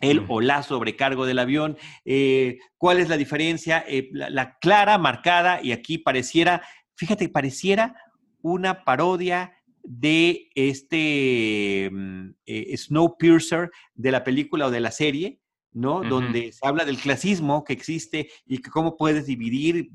el 0.00 0.24
o 0.28 0.40
la 0.40 0.62
sobrecargo 0.62 1.26
del 1.26 1.38
avión, 1.38 1.76
eh, 2.04 2.58
cuál 2.76 2.98
es 2.98 3.08
la 3.08 3.16
diferencia, 3.16 3.84
eh, 3.86 4.08
la, 4.12 4.58
clara, 4.58 4.96
marcada, 4.98 5.60
y 5.62 5.72
aquí 5.72 5.98
pareciera, 5.98 6.62
fíjate, 6.94 7.28
pareciera 7.28 7.96
una 8.40 8.84
parodia 8.84 9.54
de 9.82 10.50
este 10.54 11.90
mm, 11.90 12.30
Snowpiercer 12.76 13.70
de 13.94 14.12
la 14.12 14.22
película 14.22 14.66
o 14.66 14.70
de 14.70 14.80
la 14.80 14.90
serie, 14.90 15.40
¿no? 15.72 16.02
Donde 16.02 16.52
se 16.52 16.66
habla 16.66 16.84
del 16.84 16.98
clasismo 16.98 17.64
que 17.64 17.72
existe 17.72 18.30
y 18.46 18.58
que 18.58 18.70
cómo 18.70 18.96
puedes 18.96 19.26
dividir 19.26 19.90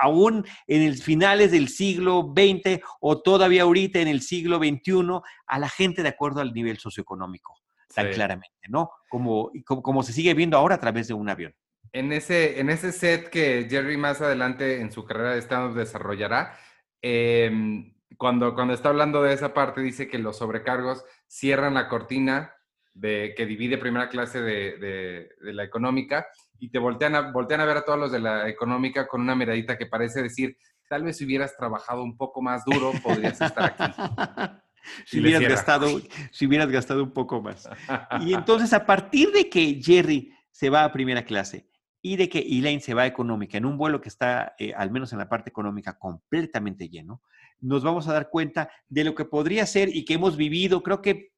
aún 0.00 0.44
en 0.66 0.82
el 0.82 0.96
finales 0.96 1.50
del 1.52 1.68
siglo 1.68 2.32
XX 2.34 2.80
o 3.00 3.20
todavía 3.20 3.62
ahorita 3.62 4.00
en 4.00 4.08
el 4.08 4.22
siglo 4.22 4.58
XXI 4.58 5.20
a 5.46 5.58
la 5.58 5.68
gente 5.68 6.02
de 6.02 6.08
acuerdo 6.08 6.40
al 6.40 6.52
nivel 6.52 6.78
socioeconómico, 6.78 7.58
tan 7.94 8.10
claramente, 8.10 8.68
¿no? 8.68 8.90
Como, 9.08 9.50
como, 9.64 10.02
se 10.02 10.12
sigue 10.12 10.34
viendo 10.34 10.56
ahora 10.56 10.76
a 10.76 10.80
través 10.80 11.08
de 11.08 11.14
un 11.14 11.28
avión. 11.28 11.54
En 11.92 12.12
ese, 12.12 12.58
en 12.58 12.70
ese 12.70 12.90
set 12.90 13.28
que 13.28 13.66
Jerry 13.68 13.98
más 13.98 14.20
adelante 14.22 14.80
en 14.80 14.90
su 14.90 15.04
carrera 15.04 15.34
de 15.34 15.42
stand 15.42 15.76
desarrollará, 15.76 16.56
em, 17.02 17.92
cuando, 18.16 18.54
cuando 18.54 18.72
está 18.72 18.88
hablando 18.88 19.22
de 19.22 19.34
esa 19.34 19.52
parte, 19.52 19.82
dice 19.82 20.08
que 20.08 20.18
los 20.18 20.38
sobrecargos 20.38 21.04
cierran 21.26 21.74
la 21.74 21.88
cortina 21.88 22.54
de, 22.94 23.34
que 23.36 23.46
divide 23.46 23.78
primera 23.78 24.08
clase 24.08 24.40
de, 24.40 24.78
de 24.78 25.52
la 25.52 25.64
económica 25.64 26.26
y 26.62 26.68
te 26.68 26.78
voltean 26.78 27.16
a, 27.16 27.32
voltean 27.32 27.60
a 27.60 27.64
ver 27.64 27.78
a 27.78 27.84
todos 27.84 27.98
los 27.98 28.12
de 28.12 28.20
la 28.20 28.48
económica 28.48 29.08
con 29.08 29.20
una 29.20 29.34
miradita 29.34 29.76
que 29.76 29.86
parece 29.86 30.22
decir, 30.22 30.56
tal 30.88 31.02
vez 31.02 31.16
si 31.16 31.24
hubieras 31.24 31.56
trabajado 31.56 32.04
un 32.04 32.16
poco 32.16 32.40
más 32.40 32.64
duro, 32.64 32.92
podrías 33.02 33.40
estar 33.40 33.74
aquí. 33.76 33.92
si, 35.04 35.20
hubieras 35.20 35.42
gastado, 35.42 35.88
si 36.30 36.46
hubieras 36.46 36.70
gastado 36.70 37.02
un 37.02 37.10
poco 37.10 37.42
más. 37.42 37.68
Y 38.20 38.32
entonces, 38.32 38.72
a 38.72 38.86
partir 38.86 39.32
de 39.32 39.50
que 39.50 39.80
Jerry 39.82 40.32
se 40.52 40.70
va 40.70 40.84
a 40.84 40.92
primera 40.92 41.24
clase 41.24 41.68
y 42.00 42.14
de 42.14 42.28
que 42.28 42.38
Elaine 42.38 42.80
se 42.80 42.94
va 42.94 43.02
a 43.02 43.06
económica, 43.06 43.58
en 43.58 43.66
un 43.66 43.76
vuelo 43.76 44.00
que 44.00 44.08
está, 44.08 44.54
eh, 44.56 44.72
al 44.72 44.92
menos 44.92 45.12
en 45.12 45.18
la 45.18 45.28
parte 45.28 45.50
económica, 45.50 45.98
completamente 45.98 46.88
lleno, 46.88 47.22
nos 47.58 47.82
vamos 47.82 48.06
a 48.06 48.12
dar 48.12 48.30
cuenta 48.30 48.70
de 48.88 49.02
lo 49.02 49.16
que 49.16 49.24
podría 49.24 49.66
ser 49.66 49.88
y 49.88 50.04
que 50.04 50.14
hemos 50.14 50.36
vivido, 50.36 50.84
creo 50.84 51.02
que 51.02 51.31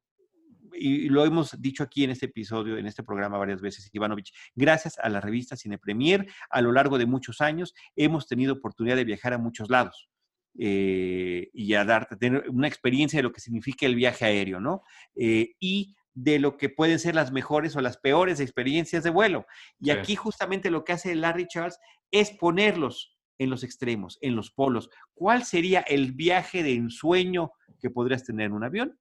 y 0.76 1.08
lo 1.08 1.24
hemos 1.24 1.60
dicho 1.60 1.82
aquí 1.82 2.04
en 2.04 2.10
este 2.10 2.26
episodio, 2.26 2.76
en 2.76 2.86
este 2.86 3.02
programa 3.02 3.38
varias 3.38 3.60
veces, 3.60 3.88
Ivanovich, 3.92 4.32
gracias 4.54 4.98
a 4.98 5.08
la 5.08 5.20
revista 5.20 5.56
Cine 5.56 5.78
Premier, 5.78 6.26
a 6.50 6.60
lo 6.60 6.72
largo 6.72 6.98
de 6.98 7.06
muchos 7.06 7.40
años, 7.40 7.74
hemos 7.96 8.26
tenido 8.26 8.54
oportunidad 8.54 8.96
de 8.96 9.04
viajar 9.04 9.32
a 9.32 9.38
muchos 9.38 9.70
lados. 9.70 10.08
Eh, 10.56 11.50
y 11.52 11.74
a 11.74 11.84
darte, 11.84 12.16
tener 12.16 12.48
una 12.48 12.68
experiencia 12.68 13.18
de 13.18 13.24
lo 13.24 13.32
que 13.32 13.40
significa 13.40 13.86
el 13.86 13.96
viaje 13.96 14.24
aéreo, 14.24 14.60
¿no? 14.60 14.82
Eh, 15.16 15.54
y 15.58 15.96
de 16.14 16.38
lo 16.38 16.56
que 16.56 16.68
pueden 16.68 17.00
ser 17.00 17.16
las 17.16 17.32
mejores 17.32 17.74
o 17.74 17.80
las 17.80 17.96
peores 17.96 18.38
experiencias 18.38 19.02
de 19.02 19.10
vuelo. 19.10 19.46
Y 19.80 19.90
aquí 19.90 20.14
justamente 20.14 20.70
lo 20.70 20.84
que 20.84 20.92
hace 20.92 21.16
Larry 21.16 21.48
Charles 21.48 21.78
es 22.12 22.30
ponerlos 22.30 23.18
en 23.38 23.50
los 23.50 23.64
extremos, 23.64 24.16
en 24.20 24.36
los 24.36 24.52
polos. 24.52 24.90
¿Cuál 25.12 25.44
sería 25.44 25.80
el 25.80 26.12
viaje 26.12 26.62
de 26.62 26.74
ensueño 26.74 27.50
que 27.80 27.90
podrías 27.90 28.24
tener 28.24 28.46
en 28.46 28.52
un 28.52 28.62
avión? 28.62 28.98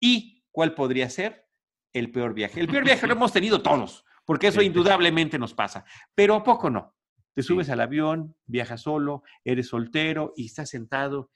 ¿Y 0.00 0.37
cuál 0.58 0.74
podría 0.74 1.08
ser 1.08 1.46
el 1.92 2.10
peor 2.10 2.34
viaje? 2.34 2.58
El 2.58 2.66
peor 2.66 2.82
viaje 2.82 3.06
lo 3.06 3.12
hemos 3.14 3.32
tenido 3.32 3.62
todos, 3.62 4.04
porque 4.24 4.48
eso 4.48 4.60
indudablemente 4.60 5.38
nos 5.38 5.54
pasa, 5.54 5.84
pero 6.16 6.34
a 6.34 6.42
poco 6.42 6.68
no. 6.68 6.96
Te 7.32 7.44
subes 7.44 7.70
al 7.70 7.80
avión, 7.80 8.34
viajas 8.44 8.82
solo, 8.82 9.22
eres 9.44 9.68
soltero 9.68 10.32
y 10.34 10.46
estás 10.46 10.70
sentado. 10.70 11.30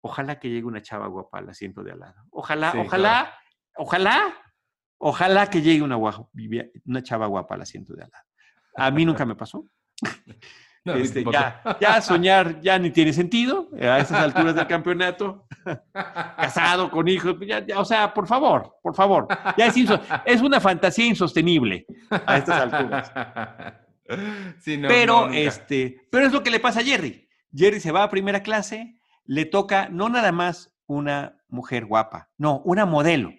Ojalá 0.00 0.40
que 0.40 0.48
llegue 0.48 0.64
una 0.64 0.80
chava 0.80 1.06
guapa 1.06 1.40
al 1.40 1.50
asiento 1.50 1.82
de 1.82 1.92
al 1.92 2.00
lado. 2.00 2.24
Ojalá, 2.30 2.72
ojalá, 2.78 3.34
ojalá, 3.76 4.42
ojalá 4.96 5.50
que 5.50 5.60
llegue 5.60 5.82
una, 5.82 5.98
una 5.98 7.02
chava 7.02 7.26
guapa 7.26 7.56
al 7.56 7.60
asiento 7.60 7.92
de 7.94 8.04
al 8.04 8.10
lado. 8.10 8.24
A 8.76 8.90
mí 8.90 9.04
nunca 9.04 9.26
me 9.26 9.34
pasó. 9.34 9.66
Este, 10.84 11.24
ya, 11.80 12.02
soñar 12.02 12.60
ya 12.60 12.76
ni 12.76 12.90
tiene 12.90 13.12
sentido 13.12 13.68
a 13.80 14.00
estas 14.00 14.18
alturas 14.18 14.54
del 14.54 14.66
campeonato. 14.66 15.46
Casado 15.92 16.90
con 16.90 17.06
hijos, 17.06 17.36
o 17.76 17.84
sea, 17.84 18.12
por 18.12 18.26
favor, 18.26 18.78
por 18.82 18.94
favor. 18.94 19.28
Ya 19.56 19.66
es, 19.66 19.76
es 20.24 20.40
una 20.42 20.60
fantasía 20.60 21.06
insostenible 21.06 21.86
a 22.10 22.36
estas 22.36 22.62
alturas 22.62 23.12
pero, 24.88 25.30
este, 25.30 26.06
pero 26.10 26.26
es 26.26 26.32
lo 26.32 26.42
que 26.42 26.50
le 26.50 26.60
pasa 26.60 26.80
a 26.80 26.84
Jerry. 26.84 27.28
Jerry 27.54 27.80
se 27.80 27.92
va 27.92 28.02
a 28.02 28.10
primera 28.10 28.42
clase, 28.42 28.96
le 29.24 29.44
toca 29.44 29.88
no 29.88 30.08
nada 30.08 30.32
más 30.32 30.74
una 30.86 31.38
mujer 31.48 31.86
guapa, 31.86 32.30
no, 32.38 32.60
una 32.64 32.86
modelo, 32.86 33.32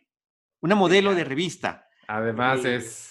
una 0.62 0.76
modelo 0.76 1.16
de 1.16 1.24
revista. 1.24 1.88
Además 2.08 2.64
eh, 2.66 2.76
es... 2.76 3.10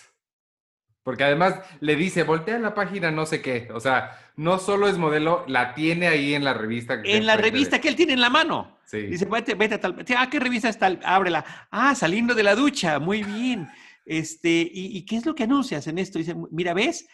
Porque 1.03 1.25
además 1.25 1.61
le 1.81 1.97
dice, 1.97 2.23
voltea 2.23 2.59
la 2.61 2.75
página 2.75 3.11
no 3.11 3.27
sé 3.27 3.43
qué. 3.43 3.69
O 3.75 3.81
sea, 3.81 4.17
no 4.37 4.59
solo 4.59 4.89
es 4.89 4.99
modelo, 4.99 5.45
la 5.47 5.75
tiene 5.75 6.09
ahí 6.09 6.35
en 6.35 6.45
la 6.45 6.55
revista. 6.55 7.01
En 7.05 7.27
la 7.27 7.37
revista 7.37 7.81
que 7.81 7.89
él 7.89 7.97
tiene 7.97 8.15
en 8.15 8.21
la 8.21 8.31
mano. 8.31 8.79
Dice, 8.91 9.25
vete, 9.25 9.55
vete 9.55 9.77
a 9.77 9.81
tal. 9.81 10.05
Ah, 10.17 10.29
¿qué 10.31 10.39
revista 10.39 10.69
está? 10.69 10.87
Ábrela. 11.05 11.45
Ah, 11.71 11.95
saliendo 11.95 12.35
de 12.35 12.43
la 12.43 12.55
ducha. 12.55 12.99
Muy 12.99 13.23
bien. 13.23 13.69
Este, 14.05 14.51
¿y, 14.51 14.97
¿y, 14.99 15.05
qué 15.07 15.17
es 15.17 15.25
lo 15.25 15.35
que 15.35 15.45
anuncias 15.45 15.87
en 15.87 15.99
esto? 15.99 16.19
Dice, 16.19 16.35
mira, 16.51 16.75
¿ves? 16.75 17.07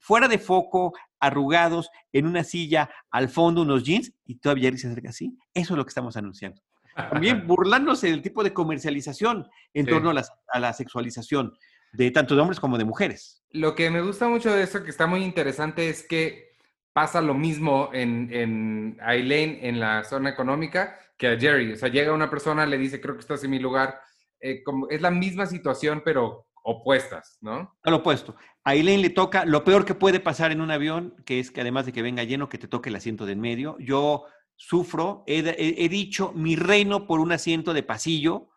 fuera 0.00 0.28
de 0.28 0.38
foco, 0.38 0.92
arrugados, 1.20 1.90
en 2.12 2.26
una 2.26 2.44
silla, 2.44 2.90
al 3.10 3.28
fondo 3.28 3.62
unos 3.62 3.84
jeans, 3.84 4.12
y 4.26 4.36
todavía 4.36 4.70
se 4.76 4.88
acerca 4.88 5.10
así. 5.10 5.36
Eso 5.52 5.74
es 5.74 5.78
lo 5.78 5.84
que 5.84 5.90
estamos 5.90 6.16
anunciando. 6.16 6.60
También 6.94 7.46
burlándose 7.46 8.10
del 8.10 8.22
tipo 8.22 8.44
de 8.44 8.52
comercialización 8.52 9.48
en 9.72 9.86
torno 9.86 10.10
a 10.10 10.60
la, 10.60 10.72
sexualización 10.72 11.56
de 11.92 12.10
tanto 12.10 12.34
de 12.34 12.40
hombres 12.40 12.60
como 12.60 12.78
de 12.78 12.84
mujeres. 12.84 13.44
Lo 13.50 13.74
que 13.74 13.90
me 13.90 14.00
gusta 14.00 14.28
mucho 14.28 14.52
de 14.52 14.62
eso, 14.62 14.82
que 14.82 14.90
está 14.90 15.06
muy 15.06 15.22
interesante, 15.22 15.88
es 15.88 16.02
que 16.06 16.53
pasa 16.94 17.20
lo 17.20 17.34
mismo 17.34 17.90
en, 17.92 18.32
en 18.32 18.96
Aileen 19.02 19.58
en 19.60 19.80
la 19.80 20.04
zona 20.04 20.30
económica 20.30 20.98
que 21.18 21.28
a 21.28 21.38
Jerry. 21.38 21.72
O 21.72 21.76
sea, 21.76 21.90
llega 21.90 22.12
una 22.12 22.30
persona, 22.30 22.64
le 22.64 22.78
dice, 22.78 23.00
creo 23.00 23.14
que 23.14 23.20
estás 23.20 23.44
en 23.44 23.50
mi 23.50 23.58
lugar. 23.58 24.00
Eh, 24.40 24.62
como, 24.62 24.88
es 24.88 25.02
la 25.02 25.10
misma 25.10 25.46
situación, 25.46 26.02
pero 26.04 26.46
opuestas, 26.62 27.38
¿no? 27.40 27.76
Al 27.82 27.94
opuesto. 27.94 28.36
A 28.64 28.74
Elaine 28.74 29.02
le 29.02 29.10
toca 29.10 29.44
lo 29.44 29.64
peor 29.64 29.84
que 29.84 29.94
puede 29.94 30.20
pasar 30.20 30.52
en 30.52 30.60
un 30.60 30.70
avión, 30.70 31.14
que 31.26 31.40
es 31.40 31.50
que 31.50 31.60
además 31.60 31.84
de 31.84 31.92
que 31.92 32.02
venga 32.02 32.24
lleno, 32.24 32.48
que 32.48 32.58
te 32.58 32.68
toque 32.68 32.88
el 32.88 32.96
asiento 32.96 33.26
de 33.26 33.32
en 33.32 33.40
medio. 33.40 33.76
Yo 33.78 34.24
sufro, 34.56 35.24
he, 35.26 35.88
dicho 35.88 36.32
mi 36.34 36.56
reino 36.56 37.06
por 37.06 37.20
un 37.20 37.32
asiento 37.32 37.74
de 37.74 37.82
pasillo, 37.82 38.48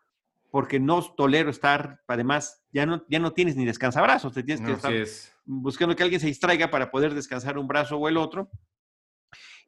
porque 0.50 0.80
no 0.80 1.02
tolero 1.14 1.50
estar, 1.50 2.02
además, 2.06 2.64
ya 2.72 2.86
no, 2.86 3.04
ya 3.08 3.18
no 3.18 3.32
tienes 3.32 3.56
ni 3.56 3.64
descansabrazos, 3.64 4.32
te 4.32 4.42
tienes 4.42 4.64
que 4.64 4.72
estar 4.72 4.94
buscando 5.44 5.94
que 5.94 6.02
alguien 6.02 6.20
se 6.20 6.26
distraiga 6.26 6.70
para 6.70 6.90
poder 6.90 7.14
descansar 7.14 7.58
un 7.58 7.68
brazo 7.68 7.96
o 7.96 8.08
el 8.08 8.16
otro. 8.16 8.50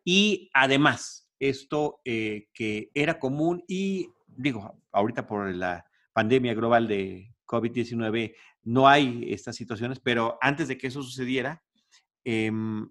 Y 0.05 0.51
además, 0.55 1.31
esto 1.39 2.01
eh, 2.05 2.49
que 2.55 2.91
era 2.95 3.19
común 3.19 3.65
y 3.69 4.09
digo, 4.37 4.83
ahorita 4.93 5.27
por 5.27 5.55
la 5.55 5.87
pandemia 6.13 6.55
global 6.55 6.89
de 6.89 7.35
COVID-19 7.47 8.35
no 8.63 8.89
hay 8.89 9.27
estas 9.33 9.57
situaciones, 9.57 10.01
pero 10.01 10.39
antes 10.41 10.69
de 10.69 10.79
que 10.79 10.87
eso 10.87 11.03
sucediera, 11.03 11.63
em, 12.25 12.91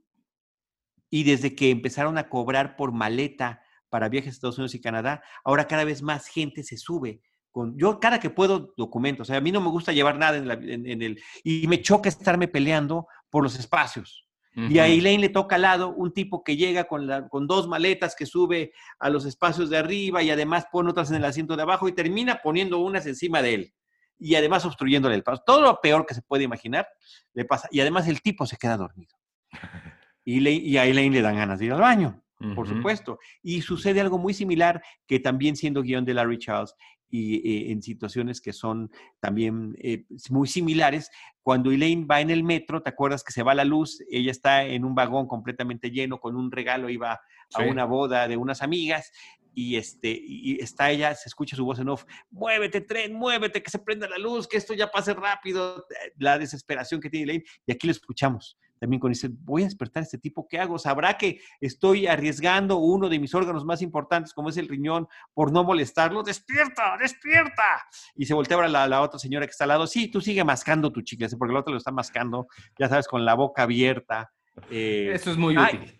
y 1.09 1.23
desde 1.23 1.55
que 1.55 1.69
empezaron 1.69 2.17
a 2.17 2.29
cobrar 2.29 2.75
por 2.75 2.91
maleta 2.91 3.61
para 3.89 4.09
viajes 4.09 4.29
a 4.29 4.35
Estados 4.35 4.57
Unidos 4.57 4.75
y 4.75 4.81
Canadá, 4.81 5.23
ahora 5.43 5.67
cada 5.67 5.83
vez 5.83 6.01
más 6.01 6.27
gente 6.27 6.63
se 6.63 6.77
sube. 6.77 7.21
Con, 7.51 7.77
yo 7.77 7.99
cada 7.99 8.19
que 8.19 8.29
puedo 8.29 8.73
documento, 8.77 9.23
o 9.23 9.25
sea, 9.25 9.37
a 9.37 9.41
mí 9.41 9.51
no 9.51 9.61
me 9.61 9.69
gusta 9.69 9.91
llevar 9.91 10.17
nada 10.17 10.37
en, 10.37 11.01
el, 11.01 11.21
y 11.43 11.67
me 11.67 11.81
choca 11.81 12.09
estarme 12.09 12.47
peleando 12.47 13.07
por 13.29 13.43
los 13.43 13.57
espacios. 13.57 14.25
Y 14.55 14.79
a 14.79 14.87
Elaine 14.87 15.21
le 15.21 15.29
toca 15.29 15.55
al 15.55 15.61
lado 15.61 15.93
un 15.95 16.11
tipo 16.11 16.43
que 16.43 16.57
llega 16.57 16.83
con, 16.83 17.07
con 17.29 17.47
dos 17.47 17.69
maletas 17.69 18.13
que 18.13 18.25
sube 18.25 18.73
a 18.99 19.09
los 19.09 19.25
espacios 19.25 19.69
de 19.69 19.77
arriba 19.77 20.21
y 20.21 20.31
además 20.31 20.65
pone 20.69 20.89
otras 20.89 21.09
en 21.11 21.15
el 21.15 21.23
asiento 21.23 21.55
de 21.55 21.61
abajo 21.61 21.87
y 21.87 21.93
termina 21.93 22.41
poniendo 22.43 22.79
unas 22.79 23.05
encima 23.05 23.41
de 23.41 23.53
él 23.53 23.73
y 24.19 24.35
además 24.35 24.65
obstruyéndole 24.65 25.15
el 25.15 25.23
paso. 25.23 25.41
Todo 25.45 25.61
lo 25.61 25.79
peor 25.81 26.05
que 26.05 26.13
se 26.13 26.21
puede 26.21 26.43
imaginar 26.43 26.87
le 27.33 27.45
pasa. 27.45 27.67
Y 27.71 27.79
además 27.79 28.07
el 28.07 28.21
tipo 28.21 28.45
se 28.45 28.57
queda 28.57 28.77
dormido. 28.77 29.15
Y, 30.25 30.47
y 30.47 30.77
a 30.77 30.85
Elaine 30.85 31.15
le 31.15 31.21
dan 31.23 31.37
ganas 31.37 31.57
de 31.57 31.65
ir 31.65 31.73
al 31.73 31.79
baño, 31.79 32.21
por 32.53 32.67
supuesto. 32.67 33.17
Y 33.41 33.63
sucede 33.63 33.99
algo 33.99 34.19
muy 34.19 34.35
similar 34.35 34.79
que 35.07 35.19
también 35.19 35.55
siendo 35.55 35.81
guion 35.81 36.05
de 36.05 36.13
Larry 36.13 36.37
Charles 36.37 36.75
y 37.09 37.35
eh, 37.35 37.71
en 37.71 37.81
situaciones 37.81 38.41
que 38.41 38.53
son 38.53 38.91
también 39.19 39.75
eh, 39.79 40.05
muy 40.29 40.47
similares. 40.47 41.11
Cuando 41.41 41.71
Elaine 41.71 42.05
va 42.05 42.21
en 42.21 42.29
el 42.29 42.43
metro, 42.43 42.81
¿te 42.81 42.89
acuerdas 42.89 43.23
que 43.23 43.31
se 43.31 43.43
va 43.43 43.55
la 43.55 43.65
luz? 43.65 44.03
Ella 44.09 44.31
está 44.31 44.63
en 44.63 44.85
un 44.85 44.95
vagón 44.95 45.27
completamente 45.27 45.89
lleno 45.91 46.19
con 46.19 46.35
un 46.35 46.51
regalo, 46.51 46.89
iba 46.89 47.21
a 47.53 47.63
una 47.63 47.85
boda 47.85 48.27
de 48.27 48.37
unas 48.37 48.61
amigas 48.61 49.11
y, 49.53 49.75
este, 49.75 50.09
y 50.09 50.61
está 50.61 50.91
ella, 50.91 51.13
se 51.15 51.29
escucha 51.29 51.55
su 51.55 51.65
voz 51.65 51.79
en 51.79 51.89
off, 51.89 52.05
muévete 52.31 52.81
tren, 52.81 53.13
muévete, 53.13 53.61
que 53.61 53.71
se 53.71 53.79
prenda 53.79 54.07
la 54.07 54.17
luz, 54.17 54.47
que 54.47 54.57
esto 54.57 54.73
ya 54.73 54.89
pase 54.91 55.13
rápido, 55.13 55.85
eh, 55.89 56.13
la 56.17 56.37
desesperación 56.37 57.01
que 57.01 57.09
tiene 57.09 57.23
Elaine, 57.23 57.43
y 57.65 57.71
aquí 57.71 57.87
lo 57.87 57.91
escuchamos. 57.91 58.57
También 58.79 59.01
con 59.01 59.11
dice, 59.11 59.27
voy 59.29 59.63
a 59.63 59.65
despertar 59.65 60.01
a 60.01 60.05
este 60.05 60.17
tipo, 60.17 60.47
¿qué 60.47 60.57
hago? 60.57 60.79
¿Sabrá 60.79 61.17
que 61.17 61.41
estoy 61.59 62.07
arriesgando 62.07 62.77
uno 62.77 63.09
de 63.09 63.19
mis 63.19 63.35
órganos 63.35 63.65
más 63.65 63.81
importantes, 63.81 64.33
como 64.33 64.47
es 64.47 64.55
el 64.55 64.69
riñón, 64.69 65.05
por 65.33 65.51
no 65.51 65.65
molestarlo? 65.65 66.23
¡Despierta, 66.23 66.95
despierta! 66.97 67.85
Y 68.15 68.25
se 68.25 68.33
voltea 68.33 68.57
a 68.57 68.67
la, 68.69 68.87
la 68.87 69.01
otra 69.01 69.19
señora 69.19 69.45
que 69.45 69.51
está 69.51 69.65
al 69.65 69.69
lado, 69.69 69.85
sí, 69.85 70.07
tú 70.09 70.21
sigue 70.21 70.45
mascando 70.45 70.93
tu 70.93 71.01
chicle, 71.01 71.27
porque 71.37 71.51
el 71.51 71.57
otro 71.57 71.73
lo 71.73 71.77
está 71.77 71.91
mascando, 71.91 72.47
ya 72.77 72.87
sabes, 72.87 73.07
con 73.09 73.25
la 73.25 73.33
boca 73.33 73.63
abierta. 73.63 74.31
Eh, 74.69 75.11
Eso 75.13 75.31
es 75.31 75.37
muy 75.37 75.57
útil. 75.57 75.98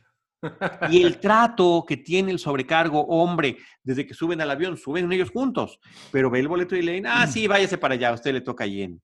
Y 0.89 1.03
el 1.03 1.19
trato 1.19 1.83
que 1.87 1.97
tiene 1.97 2.31
el 2.31 2.39
sobrecargo, 2.39 3.01
hombre, 3.07 3.57
desde 3.83 4.05
que 4.05 4.13
suben 4.13 4.41
al 4.41 4.51
avión, 4.51 4.77
suben 4.77 5.11
ellos 5.11 5.31
juntos, 5.31 5.79
pero 6.11 6.29
ve 6.29 6.39
el 6.39 6.47
boleto 6.47 6.75
y 6.75 6.81
leen, 6.81 7.07
ah, 7.07 7.27
sí, 7.27 7.47
váyase 7.47 7.77
para 7.77 7.95
allá, 7.95 8.13
usted 8.13 8.33
le 8.33 8.41
toca 8.41 8.65
en 8.65 9.01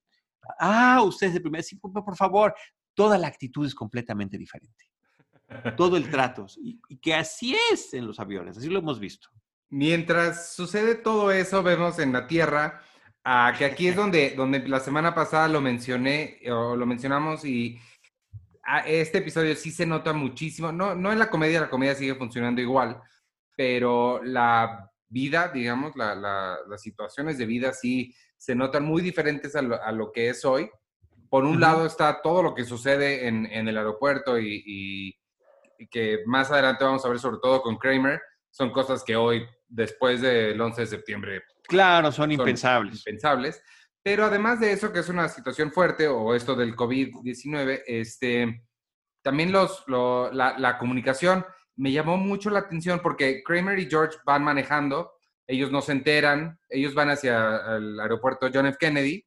Ah, 0.59 1.01
usted 1.03 1.27
es 1.27 1.35
el 1.35 1.41
primer, 1.41 1.63
sí, 1.63 1.77
por 1.77 2.15
favor. 2.15 2.53
Toda 2.93 3.17
la 3.17 3.27
actitud 3.27 3.65
es 3.65 3.75
completamente 3.75 4.37
diferente. 4.37 4.85
Todo 5.75 5.97
el 5.97 6.09
trato. 6.09 6.45
Y, 6.57 6.79
que 6.97 7.13
así 7.13 7.55
es 7.71 7.93
en 7.93 8.07
los 8.07 8.19
aviones, 8.19 8.57
así 8.57 8.69
lo 8.69 8.79
hemos 8.79 8.99
visto. 8.99 9.29
Mientras 9.69 10.53
sucede 10.53 10.95
todo 10.95 11.31
eso, 11.31 11.63
vemos 11.63 11.99
en 11.99 12.13
la 12.13 12.27
Tierra, 12.27 12.81
ah, 13.23 13.53
que 13.57 13.65
aquí 13.65 13.87
es 13.87 13.95
donde, 13.95 14.35
donde 14.35 14.67
la 14.67 14.79
semana 14.79 15.13
pasada 15.13 15.47
lo 15.47 15.61
mencioné, 15.61 16.39
o 16.49 16.75
lo 16.75 16.85
mencionamos 16.85 17.43
y 17.43 17.79
este 18.85 19.19
episodio 19.19 19.55
sí 19.55 19.71
se 19.71 19.85
nota 19.85 20.13
muchísimo, 20.13 20.71
no, 20.71 20.95
no 20.95 21.11
en 21.11 21.19
la 21.19 21.29
comedia, 21.29 21.61
la 21.61 21.69
comedia 21.69 21.95
sigue 21.95 22.15
funcionando 22.15 22.61
igual, 22.61 22.99
pero 23.55 24.21
la 24.23 24.91
vida, 25.07 25.49
digamos, 25.53 25.93
las 25.95 26.81
situaciones 26.81 27.37
de 27.37 27.45
vida 27.45 27.73
sí 27.73 28.13
se 28.37 28.55
notan 28.55 28.83
muy 28.83 29.01
diferentes 29.01 29.55
a 29.55 29.61
lo, 29.61 30.11
que 30.11 30.29
es 30.29 30.43
hoy. 30.45 30.69
Por 31.29 31.45
un 31.45 31.59
lado 31.59 31.85
está 31.85 32.21
todo 32.21 32.43
lo 32.43 32.53
que 32.53 32.65
sucede 32.65 33.27
en, 33.27 33.45
el 33.45 33.77
aeropuerto 33.77 34.39
y, 34.39 35.15
que 35.91 36.19
más 36.25 36.51
adelante 36.51 36.83
vamos 36.83 37.05
a 37.05 37.09
ver 37.09 37.19
sobre 37.19 37.37
todo 37.41 37.61
con 37.61 37.77
Kramer, 37.77 38.19
son 38.49 38.71
cosas 38.71 39.03
que 39.03 39.15
hoy, 39.15 39.45
después 39.67 40.21
del 40.21 40.59
11 40.59 40.81
de 40.81 40.87
septiembre... 40.87 41.43
Claro, 41.63 42.11
son, 42.11 42.31
impensables. 42.31 42.97
Impensables. 42.99 43.61
Pero 44.05 44.25
además 44.25 44.59
de 44.59 44.71
eso, 44.71 44.93
que 44.93 44.99
es 44.99 45.09
una 45.09 45.27
situación 45.27 45.71
fuerte, 45.71 46.07
o 46.07 46.35
esto 46.35 46.55
del 46.55 46.75
COVID-19, 46.75 47.81
este, 47.87 48.61
también 49.23 49.51
los, 49.51 49.83
la, 49.87 50.77
comunicación 50.77 51.43
me 51.75 51.91
llamó 51.91 52.15
mucho 52.15 52.51
la 52.51 52.59
atención 52.59 52.99
porque 53.01 53.41
Kramer 53.43 53.79
y 53.79 53.89
George 53.89 54.19
van 54.23 54.43
manejando 54.43 55.11
ellos 55.47 55.71
no 55.71 55.81
se 55.81 55.93
enteran, 55.93 56.59
ellos 56.69 56.93
van 56.93 57.09
hacia 57.09 57.77
el 57.77 57.99
aeropuerto 57.99 58.47
John 58.53 58.67
F. 58.67 58.77
Kennedy, 58.79 59.25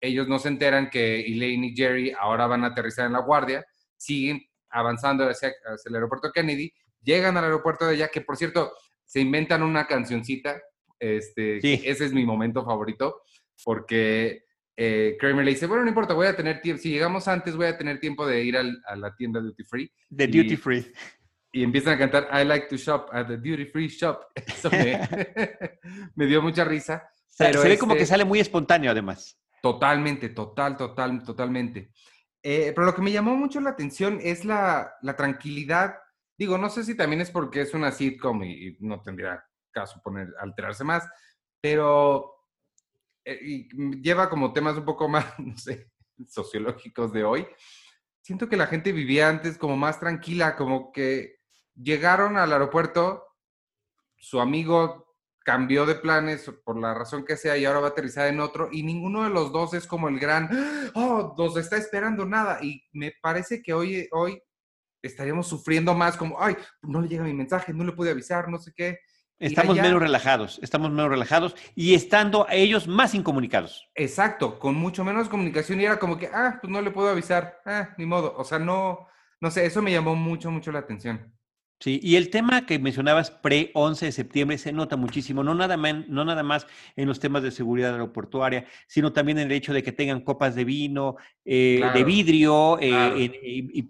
ellos 0.00 0.26
no 0.26 0.40
se 0.40 0.48
enteran 0.48 0.90
que 0.90 1.20
Elaine 1.20 1.68
y 1.68 1.76
Jerry 1.76 2.12
ahora 2.18 2.48
van 2.48 2.64
a 2.64 2.68
aterrizar 2.68 3.06
en 3.06 3.12
la 3.12 3.20
guardia, 3.20 3.64
siguen 3.96 4.40
avanzando 4.68 5.28
hacia, 5.28 5.52
el 5.84 5.94
aeropuerto 5.94 6.32
Kennedy, 6.32 6.72
llegan 7.02 7.36
al 7.36 7.44
aeropuerto 7.44 7.86
de 7.86 7.94
allá, 7.94 8.08
que 8.08 8.20
por 8.20 8.36
cierto, 8.36 8.72
se 9.04 9.20
inventan 9.20 9.62
una 9.62 9.86
cancioncita, 9.86 10.60
este, 10.98 11.58
ese 11.88 12.04
es 12.04 12.12
mi 12.12 12.26
momento 12.26 12.64
favorito, 12.64 13.22
porque 13.64 14.44
eh, 14.76 15.16
Kramer 15.18 15.44
le 15.44 15.50
dice, 15.52 15.66
bueno, 15.66 15.82
no 15.82 15.88
importa, 15.88 16.14
voy 16.14 16.26
a 16.26 16.36
tener 16.36 16.60
tiempo, 16.60 16.82
si 16.82 16.90
llegamos 16.90 17.26
antes 17.26 17.56
voy 17.56 17.66
a 17.66 17.76
tener 17.76 17.98
tiempo 17.98 18.26
de 18.26 18.44
ir 18.44 18.56
a 18.56 18.96
la 18.96 19.14
tienda 19.16 19.40
Duty 19.40 19.64
Free. 19.64 19.92
De 20.08 20.26
Duty 20.26 20.56
Free. 20.56 20.92
Y 21.52 21.64
empiezan 21.64 21.94
a 21.94 21.98
cantar 21.98 22.28
I 22.32 22.44
like 22.44 22.68
to 22.68 22.76
shop 22.76 23.08
at 23.12 23.26
the 23.26 23.36
Duty 23.36 23.66
Free 23.66 23.88
Shop. 23.88 24.20
Eso 24.46 24.70
me, 26.14 26.26
dio 26.26 26.42
mucha 26.42 26.64
risa. 26.64 27.10
Pero 27.36 27.62
se 27.62 27.68
ve 27.68 27.78
como 27.78 27.94
que 27.94 28.02
este 28.02 28.10
sale 28.10 28.24
muy 28.24 28.40
espontáneo 28.40 28.90
además. 28.90 29.38
Totalmente, 29.62 30.28
total, 30.28 30.76
total, 30.76 31.22
totalmente. 31.24 31.90
Eh, 32.42 32.72
pero 32.74 32.86
lo 32.86 32.94
que 32.94 33.02
me 33.02 33.10
llamó 33.10 33.34
mucho 33.36 33.60
la 33.60 33.70
atención 33.70 34.20
es 34.22 34.44
la, 34.44 34.96
tranquilidad. 35.16 35.96
Digo, 36.36 36.56
no 36.58 36.70
sé 36.70 36.84
si 36.84 36.96
también 36.96 37.20
es 37.20 37.30
porque 37.30 37.62
es 37.62 37.74
una 37.74 37.90
sitcom 37.90 38.44
y, 38.44 38.76
no 38.80 39.02
tendría 39.02 39.42
caso 39.72 40.00
poner, 40.02 40.28
alterarse 40.40 40.84
más, 40.84 41.08
pero 41.60 42.37
eh, 43.32 43.68
lleva 44.02 44.30
como 44.30 44.52
temas 44.52 44.76
un 44.76 44.84
poco 44.84 45.08
más, 45.08 45.26
sociológicos 46.28 47.12
de 47.12 47.24
hoy. 47.24 47.46
Siento 48.22 48.48
que 48.48 48.56
la 48.56 48.66
gente 48.66 48.92
vivía 48.92 49.28
antes 49.28 49.58
como 49.58 49.76
más 49.76 50.00
tranquila, 50.00 50.56
como 50.56 50.92
que 50.92 51.38
llegaron 51.74 52.36
al 52.36 52.52
aeropuerto, 52.52 53.24
su 54.16 54.40
amigo 54.40 55.08
cambió 55.44 55.86
de 55.86 55.94
planes 55.94 56.50
por 56.64 56.78
la 56.78 56.92
razón 56.92 57.24
que 57.24 57.36
sea 57.36 57.56
y 57.56 57.64
ahora 57.64 57.80
va 57.80 57.86
a 57.86 57.90
aterrizar 57.90 58.28
en 58.28 58.40
otro 58.40 58.68
y 58.70 58.82
ninguno 58.82 59.24
de 59.24 59.30
los 59.30 59.50
dos 59.50 59.72
es 59.72 59.86
como 59.86 60.08
el 60.08 60.18
gran, 60.18 60.50
oh, 60.94 61.34
nos 61.38 61.56
está 61.56 61.76
esperando 61.76 62.26
nada. 62.26 62.58
Y 62.62 62.82
me 62.92 63.14
parece 63.22 63.62
que 63.62 63.72
hoy, 63.72 64.08
hoy 64.12 64.42
estaríamos 65.00 65.46
sufriendo 65.46 65.94
más 65.94 66.16
como, 66.16 66.42
ay, 66.42 66.56
no 66.82 67.00
le 67.00 67.08
llega 67.08 67.24
mi 67.24 67.32
mensaje, 67.32 67.72
no 67.72 67.84
le 67.84 67.92
pude 67.92 68.10
avisar, 68.10 68.48
no 68.48 68.58
sé 68.58 68.72
qué. 68.74 68.98
Estamos 69.40 69.76
menos 69.76 70.00
relajados, 70.00 70.58
estamos 70.62 70.90
menos 70.90 71.10
relajados 71.10 71.54
y 71.76 71.94
estando 71.94 72.48
a 72.48 72.54
ellos 72.54 72.88
más 72.88 73.14
incomunicados. 73.14 73.88
Exacto, 73.94 74.58
con 74.58 74.74
mucho 74.74 75.04
menos 75.04 75.28
comunicación 75.28 75.80
y 75.80 75.84
era 75.84 75.98
como 75.98 76.18
que, 76.18 76.26
ah, 76.26 76.58
pues 76.60 76.72
no 76.72 76.80
le 76.80 76.90
puedo 76.90 77.08
avisar, 77.08 77.60
ah, 77.64 77.90
ni 77.98 78.04
modo. 78.04 78.34
O 78.36 78.42
sea, 78.42 78.58
no, 78.58 79.06
no 79.40 79.50
sé, 79.50 79.64
eso 79.64 79.80
me 79.80 79.92
llamó 79.92 80.16
mucho, 80.16 80.50
mucho 80.50 80.72
la 80.72 80.80
atención. 80.80 81.32
Sí, 81.80 82.00
y 82.02 82.16
el 82.16 82.30
tema 82.30 82.66
que 82.66 82.80
mencionabas 82.80 83.30
pre-11 83.30 84.00
de 84.00 84.10
septiembre 84.10 84.58
se 84.58 84.72
nota 84.72 84.96
muchísimo, 84.96 85.44
no 85.44 85.54
nada, 85.54 85.76
más, 85.76 86.08
no 86.08 86.24
nada 86.24 86.42
más 86.42 86.66
en 86.96 87.06
los 87.06 87.20
temas 87.20 87.44
de 87.44 87.52
seguridad 87.52 87.92
aeroportuaria, 87.92 88.66
sino 88.88 89.12
también 89.12 89.38
en 89.38 89.46
el 89.46 89.52
hecho 89.52 89.72
de 89.72 89.84
que 89.84 89.92
tengan 89.92 90.22
copas 90.22 90.56
de 90.56 90.64
vino, 90.64 91.14
eh, 91.44 91.80
de 91.94 92.02
vidrio, 92.02 92.80
eh, 92.80 92.92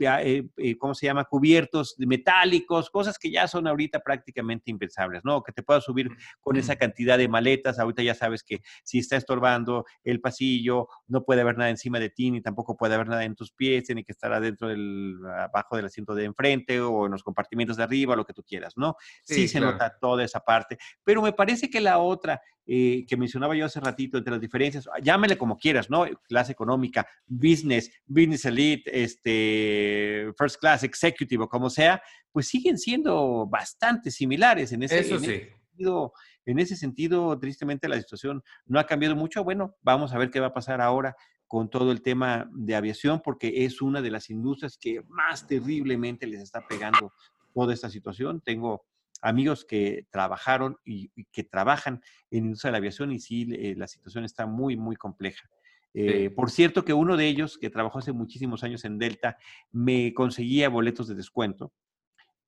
ah, 0.07 0.21
eh, 0.23 0.77
¿cómo 0.77 0.95
se 0.95 1.07
llama? 1.07 1.25
Cubiertos 1.25 1.95
metálicos, 1.97 2.91
cosas 2.91 3.19
que 3.19 3.31
ya 3.31 3.49
son 3.49 3.67
ahorita 3.67 4.01
prácticamente 4.01 4.71
impensables, 4.71 5.25
¿no? 5.25 5.43
Que 5.43 5.53
te 5.53 5.63
puedas 5.63 5.83
subir 5.83 6.11
con 6.43 6.57
esa 6.57 6.77
cantidad 6.77 7.17
de 7.17 7.27
maletas, 7.27 7.79
ahorita 7.79 8.03
ya 8.03 8.15
sabes 8.15 8.43
que 8.43 8.61
si 8.85 8.99
está 8.99 9.17
estorbando 9.17 9.87
el 10.05 10.21
pasillo, 10.21 10.89
no 11.07 11.25
puede 11.25 11.41
haber 11.41 11.57
nada 11.57 11.71
encima 11.71 11.99
de 11.99 12.11
ti, 12.11 12.31
ni 12.31 12.43
tampoco 12.43 12.77
puede 12.77 12.97
haber 12.97 13.09
nada 13.09 13.25
en 13.25 13.35
tus 13.35 13.51
pies, 13.51 13.85
tiene 13.85 14.05
que 14.05 14.13
estar 14.13 14.31
adentro 14.31 14.69
del, 14.69 15.17
abajo 15.25 15.77
del 15.77 15.87
asiento 15.87 16.15
de 16.15 16.25
enfrente 16.25 16.83
o 16.83 17.07
en 17.07 17.13
los 17.13 17.23
compartimentos 17.23 17.78
de 17.79 17.85
arriba, 17.85 18.15
lo 18.15 18.27
que 18.27 18.35
tú 18.35 18.43
quieras, 18.43 18.75
¿no? 18.77 18.97
Sí, 19.25 19.49
se 19.49 19.61
nota 19.61 19.97
toda 19.99 20.25
esa 20.25 20.41
parte, 20.41 20.77
pero 21.03 21.23
me 21.23 21.33
parece 21.33 21.71
que 21.71 21.81
la 21.81 21.99
otra 21.99 22.41
eh, 22.71 23.07
que 23.09 23.17
mencionaba 23.17 23.57
yo 23.57 23.65
hace 23.65 23.81
ratito, 23.81 24.19
entre 24.19 24.33
las 24.33 24.43
diferencias, 24.43 24.87
llámele 25.03 25.39
como 25.39 25.57
quieras, 25.57 25.89
¿no? 25.89 26.05
Clase 26.29 26.53
económica, 26.53 27.09
business, 27.27 27.91
business 28.05 28.45
elite, 28.45 28.91
este, 28.93 30.31
first 30.37 30.61
class, 30.61 30.83
executive 30.83 31.45
o 31.45 31.49
como 31.49 31.71
sea, 31.71 32.03
pues 32.31 32.47
siguen 32.47 32.77
siendo 32.77 33.47
bastante 33.47 34.11
similares 34.11 34.73
en 34.73 34.83
ese, 34.83 34.99
Eso 34.99 35.19
sí. 35.19 35.25
sentido. 35.25 36.13
En 36.45 36.59
ese 36.59 36.77
sentido, 36.77 37.39
tristemente, 37.39 37.89
la 37.89 37.97
situación 37.97 38.43
no 38.67 38.79
ha 38.79 38.85
cambiado 38.85 39.17
mucho. 39.17 39.45
Bueno, 39.45 39.75
vamos 39.81 40.13
a 40.13 40.19
ver 40.19 40.31
qué 40.31 40.41
va 40.41 40.49
a 40.49 40.55
pasar 40.55 40.83
ahora 40.83 41.17
con 41.47 41.71
todo 41.71 41.91
el 41.91 42.03
tema 42.03 42.51
de 42.53 42.77
aviación, 42.77 43.23
porque 43.25 43.65
es 43.65 43.81
una 43.81 44.03
de 44.03 44.11
las 44.11 44.29
industrias 44.29 44.77
que 44.79 45.03
más 45.09 45.47
terriblemente 45.47 46.27
les 46.27 46.43
está 46.43 46.67
pegando 46.69 47.13
toda 47.55 47.75
esta 47.75 47.91
situación. 47.91 48.41
Tengo 48.41 48.85
amigos 49.23 49.65
que 49.65 50.07
trabajaron 50.11 50.77
y, 50.85 51.11
que 51.33 51.45
trabajan 51.45 52.03
en 52.31 52.43
la 52.43 52.47
industria 52.47 52.69
de 52.69 52.73
la 52.73 52.79
aviación 52.79 53.13
y 53.13 53.19
sí, 53.19 53.49
eh, 53.53 53.75
la 53.77 53.87
situación 53.87 54.25
está 54.25 54.47
muy, 54.47 54.77
muy 54.77 54.97
compleja. 54.97 55.49
Eh, 55.95 56.31
por 56.31 56.51
cierto 56.51 56.85
que 56.85 56.93
uno 56.93 57.17
de 57.17 57.27
ellos, 57.27 57.59
que 57.59 57.71
trabajó 57.71 57.99
hace 57.99 58.13
muchísimos 58.13 58.63
años 58.63 58.85
en 58.85 58.99
Delta, 58.99 59.37
me 59.73 60.13
conseguía 60.15 60.69
boletos 60.69 61.09
de 61.09 61.15
descuento 61.15 61.73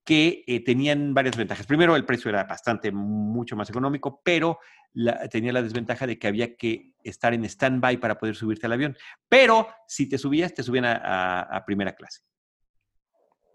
que 0.05 0.43
eh, 0.47 0.63
tenían 0.63 1.13
varias 1.13 1.35
ventajas. 1.35 1.65
Primero, 1.65 1.95
el 1.95 2.05
precio 2.05 2.29
era 2.29 2.45
bastante, 2.45 2.91
mucho 2.91 3.55
más 3.55 3.69
económico, 3.69 4.21
pero 4.23 4.59
tenía 5.29 5.53
la 5.53 5.61
desventaja 5.61 6.07
de 6.07 6.17
que 6.17 6.27
había 6.27 6.55
que 6.55 6.93
estar 7.03 7.33
en 7.33 7.45
stand-by 7.45 7.97
para 7.97 8.17
poder 8.17 8.35
subirte 8.35 8.65
al 8.65 8.73
avión. 8.73 8.97
Pero 9.27 9.67
si 9.87 10.07
te 10.07 10.17
subías, 10.17 10.53
te 10.53 10.63
subían 10.63 10.85
a 10.85 11.63
primera 11.65 11.93
clase. 11.93 12.21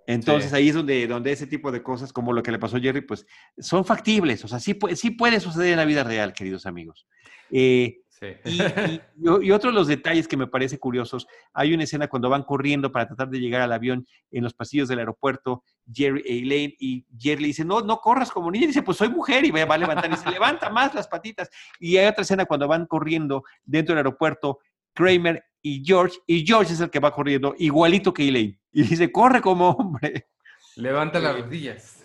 Entonces 0.07 0.53
ahí 0.53 0.69
es 0.69 0.75
donde, 0.75 1.07
donde 1.07 1.33
ese 1.33 1.47
tipo 1.47 1.73
de 1.73 1.83
cosas, 1.83 2.13
como 2.13 2.33
lo 2.33 2.43
que 2.43 2.53
le 2.53 2.59
pasó 2.59 2.77
a 2.77 2.81
Jerry, 2.81 3.01
pues 3.01 3.27
son 3.59 3.85
factibles. 3.85 4.45
O 4.45 4.49
sea, 4.49 4.61
sí, 4.61 4.79
sí 4.95 5.11
puede 5.11 5.41
suceder 5.41 5.73
en 5.73 5.79
la 5.79 5.85
vida 5.85 6.05
real, 6.05 6.33
queridos 6.33 6.65
amigos. 6.65 7.07
Eh, 7.51 8.03
sí. 8.09 8.27
y, 9.43 9.51
otro 9.51 9.71
de 9.71 9.75
los 9.75 9.89
detalles 9.89 10.29
que 10.29 10.37
me 10.37 10.47
parece 10.47 10.79
curiosos, 10.79 11.27
hay 11.53 11.75
una 11.75 11.83
escena 11.83 12.07
cuando 12.07 12.31
van 12.31 12.45
corriendo 12.45 12.93
para 12.93 13.09
tratar 13.09 13.29
de 13.31 13.41
llegar 13.41 13.63
al 13.63 13.73
avión 13.73 14.07
en 14.31 14.45
los 14.45 14.55
pasillos 14.55 14.89
del 14.89 15.01
aeropuerto, 15.01 15.65
Jerry 15.93 16.23
e 16.25 16.39
Elaine, 16.39 16.77
y 16.79 17.05
Jerry 17.19 17.41
le 17.43 17.47
dice, 17.49 17.65
no, 17.65 17.81
no 17.81 17.99
corras 17.99 18.31
como 18.31 18.49
niña, 18.51 18.65
y 18.65 18.69
dice, 18.69 18.83
pues 18.83 18.99
soy 18.99 19.09
mujer, 19.09 19.45
y 19.45 19.51
va 19.51 19.63
a 19.63 19.79
levantar, 19.79 20.13
y 20.13 20.17
se 20.17 20.31
levanta 20.31 20.71
más 20.71 20.95
las 20.95 21.09
patitas. 21.09 21.51
Y 21.81 21.97
hay 21.97 22.07
otra 22.07 22.23
escena 22.23 22.47
cuando 22.47 22.69
van 22.69 22.87
corriendo 22.87 23.43
dentro 23.65 23.93
del 23.93 23.99
aeropuerto, 23.99 24.61
Kramer 24.95 25.45
y 25.69 25.83
George, 25.85 26.19
y 26.29 26.47
George 26.47 26.75
es 26.75 26.81
el 26.81 26.91
que 26.91 27.01
va 27.01 27.13
corriendo, 27.13 27.53
igualito 27.59 28.15
que 28.15 28.29
Elaine. 28.29 28.57
Y 28.73 28.85
dice, 28.85 29.11
corre 29.11 29.41
como 29.41 29.71
hombre. 29.71 30.29
Levanta 30.77 31.19
las 31.19 31.35
eh, 31.35 31.43
rodillas. 31.43 32.05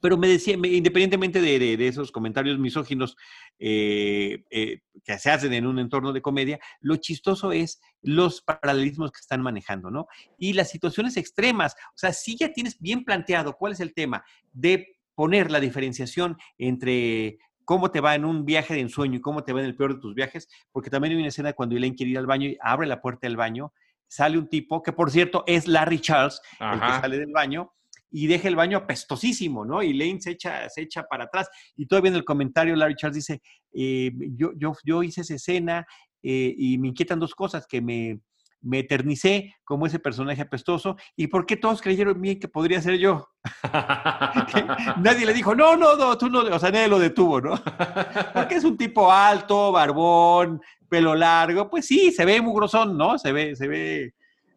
Pero 0.00 0.16
me 0.16 0.28
decía, 0.28 0.54
independientemente 0.54 1.42
de, 1.42 1.88
esos 1.88 2.10
comentarios 2.10 2.58
misóginos 2.58 3.14
eh, 3.58 4.44
eh, 4.50 4.80
que 5.04 5.18
se 5.18 5.30
hacen 5.30 5.52
en 5.52 5.66
un 5.66 5.78
entorno 5.78 6.14
de 6.14 6.22
comedia, 6.22 6.58
lo 6.80 6.96
chistoso 6.96 7.52
es 7.52 7.82
los 8.00 8.40
paralelismos 8.40 9.12
que 9.12 9.20
están 9.20 9.42
manejando, 9.42 9.90
¿no? 9.90 10.06
Y 10.38 10.54
las 10.54 10.70
situaciones 10.70 11.18
extremas. 11.18 11.74
O 11.88 11.98
sea, 11.98 12.14
si 12.14 12.34
ya 12.38 12.50
tienes 12.50 12.80
bien 12.80 13.04
planteado 13.04 13.58
cuál 13.58 13.72
es 13.72 13.80
el 13.80 13.92
tema 13.92 14.24
de 14.54 14.96
poner 15.14 15.50
la 15.50 15.60
diferenciación 15.60 16.38
entre 16.56 17.38
cómo 17.66 17.90
te 17.90 18.00
va 18.00 18.14
en 18.14 18.24
un 18.24 18.46
viaje 18.46 18.72
de 18.72 18.80
ensueño 18.80 19.16
y 19.16 19.20
cómo 19.20 19.44
te 19.44 19.52
va 19.52 19.60
en 19.60 19.66
el 19.66 19.76
peor 19.76 19.96
de 19.96 20.00
tus 20.00 20.14
viajes, 20.14 20.48
porque 20.72 20.88
también 20.88 21.12
hay 21.12 21.18
una 21.18 21.28
escena 21.28 21.52
cuando 21.52 21.76
Elaine 21.76 21.96
quiere 21.96 22.12
ir 22.12 22.18
al 22.18 22.26
baño 22.26 22.48
y 22.48 22.56
abre 22.62 22.86
la 22.86 23.02
puerta 23.02 23.26
del 23.26 23.36
baño, 23.36 23.72
sale 24.06 24.38
un 24.38 24.48
tipo, 24.48 24.82
que 24.82 24.92
por 24.92 25.10
cierto 25.10 25.42
es 25.46 25.66
Larry 25.66 26.00
Charles, 26.00 26.40
el 26.60 26.80
que 26.80 26.86
sale 26.86 27.18
del 27.18 27.32
baño, 27.32 27.72
y 28.08 28.28
deja 28.28 28.46
el 28.46 28.54
baño 28.54 28.78
apestosísimo, 28.78 29.64
¿no? 29.64 29.82
Y 29.82 29.90
Elaine 29.90 30.20
se 30.22 30.30
echa, 30.30 30.68
se 30.68 30.82
echa 30.82 31.02
para 31.02 31.24
atrás. 31.24 31.50
Y 31.76 31.86
todavía 31.86 32.10
en 32.10 32.16
el 32.16 32.24
comentario 32.24 32.76
Larry 32.76 32.94
Charles 32.94 33.16
dice, 33.16 33.42
eh, 33.74 34.12
yo, 34.36 34.52
yo, 34.56 34.72
yo 34.84 35.02
hice 35.02 35.22
esa 35.22 35.34
escena 35.34 35.86
eh, 36.22 36.54
y 36.56 36.78
me 36.78 36.88
inquietan 36.88 37.18
dos 37.18 37.34
cosas, 37.34 37.66
que 37.66 37.82
me, 37.82 38.20
me 38.66 38.80
eternicé 38.80 39.54
como 39.64 39.86
ese 39.86 39.98
personaje 39.98 40.42
apestoso 40.42 40.96
y 41.16 41.28
por 41.28 41.46
qué 41.46 41.56
todos 41.56 41.80
creyeron 41.80 42.20
bien 42.20 42.38
que 42.38 42.48
podría 42.48 42.82
ser 42.82 42.98
yo. 42.98 43.28
nadie 45.02 45.24
le 45.24 45.32
dijo, 45.32 45.54
no, 45.54 45.76
no, 45.76 45.96
no, 45.96 46.18
tú 46.18 46.28
no, 46.28 46.40
o 46.40 46.58
sea, 46.58 46.70
nadie 46.70 46.88
lo 46.88 46.98
detuvo, 46.98 47.40
¿no? 47.40 47.54
Porque 48.34 48.56
es 48.56 48.64
un 48.64 48.76
tipo 48.76 49.10
alto, 49.10 49.70
barbón, 49.70 50.60
pelo 50.88 51.14
largo, 51.14 51.70
pues 51.70 51.86
sí, 51.86 52.10
se 52.10 52.24
ve 52.24 52.40
mugrosón, 52.40 52.98
¿no? 52.98 53.18
Se 53.18 53.32
ve, 53.32 53.54
se 53.54 53.68
ve, 53.68 54.14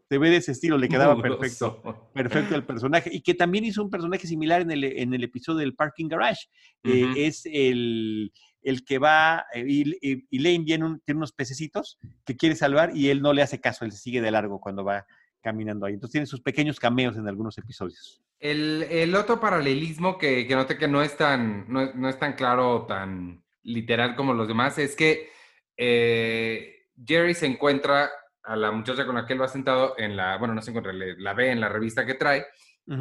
se 0.09 0.17
ve 0.17 0.29
de 0.31 0.37
ese 0.37 0.53
estilo, 0.53 0.77
le 0.77 0.89
quedaba 0.89 1.21
perfecto, 1.21 2.09
perfecto 2.13 2.55
el 2.55 2.65
personaje. 2.65 3.11
Y 3.13 3.21
que 3.21 3.35
también 3.35 3.65
hizo 3.65 3.83
un 3.83 3.91
personaje 3.91 4.25
similar 4.25 4.61
en 4.61 4.71
el, 4.71 4.83
en 4.83 5.13
el 5.13 5.23
episodio 5.23 5.59
del 5.59 5.75
Parking 5.75 6.07
Garage. 6.07 6.47
Eh, 6.83 7.13
es 7.15 7.43
el, 7.45 8.31
el 8.61 8.83
que 8.83 8.99
va, 8.99 9.45
eh, 9.53 9.63
y, 9.67 10.25
y, 10.29 10.39
Lane 10.39 10.65
tiene, 10.65 10.99
tiene, 11.05 11.17
unos 11.17 11.31
pececitos 11.31 11.97
que 12.25 12.35
quiere 12.35 12.55
salvar 12.55 12.95
y 12.95 13.09
él 13.09 13.21
no 13.21 13.33
le 13.33 13.41
hace 13.41 13.59
caso, 13.59 13.85
él 13.85 13.91
se 13.91 13.99
sigue 13.99 14.21
de 14.21 14.31
largo 14.31 14.59
cuando 14.59 14.83
va 14.83 15.05
caminando 15.41 15.85
ahí. 15.85 15.93
Entonces 15.93 16.13
tiene 16.13 16.27
sus 16.27 16.41
pequeños 16.41 16.79
cameos 16.79 17.15
en 17.17 17.27
algunos 17.27 17.57
episodios. 17.57 18.21
El, 18.39 19.13
otro 19.15 19.39
paralelismo 19.39 20.17
que, 20.17 20.47
que 20.47 20.55
noté 20.55 20.77
que 20.77 20.87
no 20.87 21.01
es 21.01 21.15
tan, 21.17 21.65
no, 21.67 22.09
es 22.09 22.19
tan 22.19 22.33
claro, 22.33 22.85
tan 22.85 23.43
literal 23.63 24.15
como 24.15 24.33
los 24.33 24.47
demás, 24.47 24.77
es 24.77 24.95
que 24.95 25.29
eh, 25.75 26.87
Jerry 27.05 27.33
se 27.33 27.45
encuentra 27.45 28.09
a 28.43 28.55
la 28.55 28.71
muchacha 28.71 29.05
con 29.05 29.15
la 29.15 29.25
que 29.25 29.33
él 29.33 29.41
va 29.41 29.47
sentado 29.47 29.95
en 29.97 30.15
la, 30.15 30.37
bueno, 30.37 30.53
no 30.53 30.61
se 30.61 30.71
encuentra, 30.71 30.93
la 30.93 31.33
ve 31.33 31.51
en 31.51 31.59
la 31.59 31.69
revista 31.69 32.05
que 32.05 32.15
trae, 32.15 32.45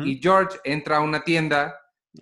y 0.04 0.20
George 0.20 0.58
entra 0.64 0.98
a 0.98 1.00
una 1.00 1.24
tienda 1.24 1.74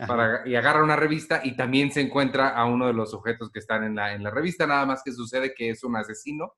para, 0.07 0.47
y 0.47 0.55
agarra 0.55 0.83
una 0.83 0.97
revista 0.97 1.41
y 1.45 1.57
también 1.57 1.91
se 1.91 2.01
encuentra 2.01 2.51
a 2.51 2.65
uno 2.67 2.87
de 2.87 2.93
los 2.93 3.11
sujetos 3.11 3.51
que 3.51 3.61
están 3.61 3.85
en 3.85 3.95
la, 3.95 4.15
en 4.15 4.23
la 4.23 4.31
revista, 4.31 4.67
nada 4.67 4.85
más 4.85 5.03
que 5.05 5.13
sucede 5.13 5.55
que 5.55 5.71
es 5.71 5.83
un 5.85 5.97
asesino 5.97 6.55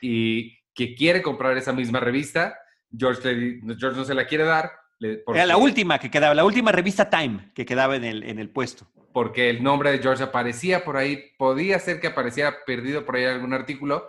y 0.00 0.58
que 0.74 0.94
quiere 0.94 1.22
comprar 1.22 1.56
esa 1.56 1.72
misma 1.72 2.00
revista. 2.00 2.56
George, 2.96 3.60
George 3.78 3.98
no 3.98 4.04
se 4.04 4.14
la 4.14 4.26
quiere 4.26 4.44
dar. 4.44 4.70
Era 5.00 5.46
la 5.46 5.56
última 5.56 5.98
que 5.98 6.10
quedaba, 6.10 6.34
la 6.34 6.44
última 6.44 6.72
revista 6.72 7.08
Time 7.08 7.52
que 7.54 7.64
quedaba 7.64 7.96
en 7.96 8.04
el, 8.04 8.22
en 8.24 8.38
el 8.38 8.50
puesto. 8.50 8.86
Porque 9.12 9.50
el 9.50 9.62
nombre 9.62 9.90
de 9.90 9.98
George 9.98 10.22
aparecía 10.22 10.84
por 10.84 10.96
ahí, 10.96 11.32
podía 11.38 11.78
ser 11.78 12.00
que 12.00 12.08
apareciera 12.08 12.64
perdido 12.66 13.04
por 13.04 13.16
ahí 13.16 13.24
algún 13.24 13.54
artículo, 13.54 14.08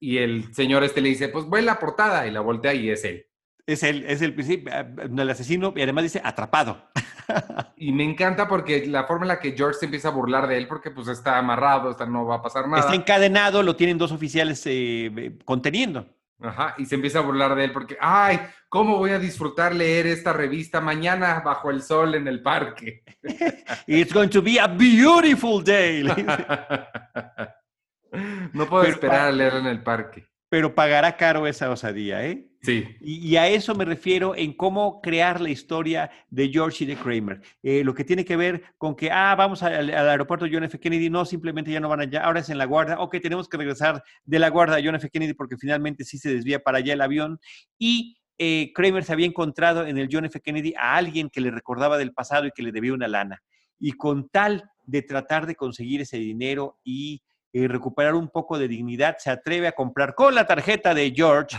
y 0.00 0.18
el 0.18 0.54
señor 0.54 0.84
este 0.84 1.00
le 1.00 1.10
dice, 1.10 1.28
pues 1.28 1.48
ve 1.48 1.62
la 1.62 1.78
portada, 1.78 2.26
y 2.26 2.30
la 2.30 2.40
voltea 2.40 2.72
y 2.74 2.90
es 2.90 3.04
él. 3.04 3.26
Es 3.66 3.82
él, 3.82 4.04
es 4.08 4.22
el, 4.22 4.34
el 4.36 5.30
asesino, 5.30 5.74
y 5.76 5.82
además 5.82 6.04
dice 6.04 6.20
atrapado. 6.24 6.88
Y 7.76 7.92
me 7.92 8.04
encanta 8.04 8.48
porque 8.48 8.86
la 8.86 9.04
forma 9.04 9.24
en 9.24 9.28
la 9.28 9.38
que 9.38 9.52
George 9.52 9.78
se 9.78 9.84
empieza 9.84 10.08
a 10.08 10.12
burlar 10.12 10.48
de 10.48 10.56
él, 10.56 10.66
porque 10.66 10.90
pues 10.90 11.08
está 11.08 11.36
amarrado, 11.38 11.90
está, 11.90 12.06
no 12.06 12.24
va 12.26 12.36
a 12.36 12.42
pasar 12.42 12.66
nada. 12.66 12.80
Está 12.80 12.94
encadenado, 12.94 13.62
lo 13.62 13.76
tienen 13.76 13.98
dos 13.98 14.10
oficiales 14.10 14.62
eh, 14.66 15.36
conteniendo. 15.44 16.06
Ajá, 16.40 16.74
y 16.78 16.86
se 16.86 16.94
empieza 16.94 17.18
a 17.18 17.22
burlar 17.22 17.54
de 17.54 17.64
él 17.64 17.72
porque, 17.72 17.98
ay, 18.00 18.40
¿cómo 18.68 18.96
voy 18.96 19.10
a 19.10 19.18
disfrutar 19.18 19.74
leer 19.74 20.06
esta 20.06 20.32
revista 20.32 20.80
mañana 20.80 21.42
bajo 21.44 21.70
el 21.70 21.82
sol 21.82 22.14
en 22.14 22.26
el 22.28 22.40
parque? 22.42 23.02
It's 23.86 24.12
going 24.12 24.30
to 24.30 24.42
be 24.42 24.58
a 24.58 24.66
beautiful 24.66 25.62
day. 25.62 26.02
no 28.52 28.66
puedo 28.66 28.84
esperar 28.84 29.28
a 29.28 29.32
leerla 29.32 29.60
en 29.60 29.66
el 29.66 29.82
parque 29.82 30.28
pero 30.48 30.74
pagará 30.74 31.16
caro 31.16 31.46
esa 31.46 31.70
osadía, 31.70 32.24
¿eh? 32.24 32.47
Y, 32.62 33.36
a 33.36 33.48
eso 33.48 33.74
me 33.74 33.84
refiero 33.84 34.34
en 34.34 34.52
cómo 34.52 35.00
crear 35.00 35.40
la 35.40 35.50
historia 35.50 36.10
de 36.28 36.48
George 36.48 36.84
y 36.84 36.86
de 36.86 36.96
Kramer. 36.96 37.40
Eh, 37.62 37.84
lo 37.84 37.94
que 37.94 38.04
tiene 38.04 38.24
que 38.24 38.36
ver 38.36 38.62
con 38.76 38.96
que, 38.96 39.10
ah, 39.10 39.34
vamos 39.36 39.62
al, 39.62 39.90
aeropuerto 39.90 40.46
John 40.50 40.64
F. 40.64 40.78
Kennedy, 40.78 41.08
no, 41.08 41.24
simplemente 41.24 41.70
ya 41.70 41.80
no 41.80 41.88
van 41.88 42.00
allá, 42.00 42.24
ahora 42.24 42.40
es 42.40 42.48
en 42.50 42.58
la 42.58 42.64
guardia, 42.64 42.98
ok, 42.98 43.16
tenemos 43.22 43.48
que 43.48 43.56
regresar 43.56 44.02
de 44.24 44.38
la 44.38 44.50
guardia 44.50 44.76
a 44.76 44.82
John 44.84 44.96
F. 44.96 45.08
Kennedy 45.08 45.34
porque 45.34 45.56
finalmente 45.56 46.04
sí 46.04 46.18
se 46.18 46.34
desvía 46.34 46.58
para 46.58 46.78
allá 46.78 46.94
el 46.94 47.00
avión. 47.00 47.38
Y 47.78 48.16
eh, 48.38 48.72
Kramer 48.74 49.04
se 49.04 49.12
había 49.12 49.26
encontrado 49.26 49.86
en 49.86 49.98
el 49.98 50.08
John 50.10 50.24
F. 50.24 50.40
Kennedy 50.40 50.74
a 50.76 50.96
alguien 50.96 51.30
que 51.30 51.40
le 51.40 51.50
recordaba 51.50 51.96
del 51.96 52.12
pasado 52.12 52.46
y 52.46 52.52
que 52.52 52.62
le 52.62 52.72
debía 52.72 52.92
una 52.92 53.08
lana. 53.08 53.42
Y 53.78 53.92
con 53.92 54.28
tal 54.28 54.64
de 54.84 55.02
tratar 55.02 55.46
de 55.46 55.54
conseguir 55.54 56.00
ese 56.00 56.16
dinero 56.18 56.78
y 56.82 57.22
y 57.52 57.66
recuperar 57.66 58.14
un 58.14 58.28
poco 58.28 58.58
de 58.58 58.68
dignidad, 58.68 59.16
se 59.18 59.30
atreve 59.30 59.68
a 59.68 59.72
comprar 59.72 60.14
con 60.14 60.34
la 60.34 60.46
tarjeta 60.46 60.94
de 60.94 61.12
George 61.14 61.56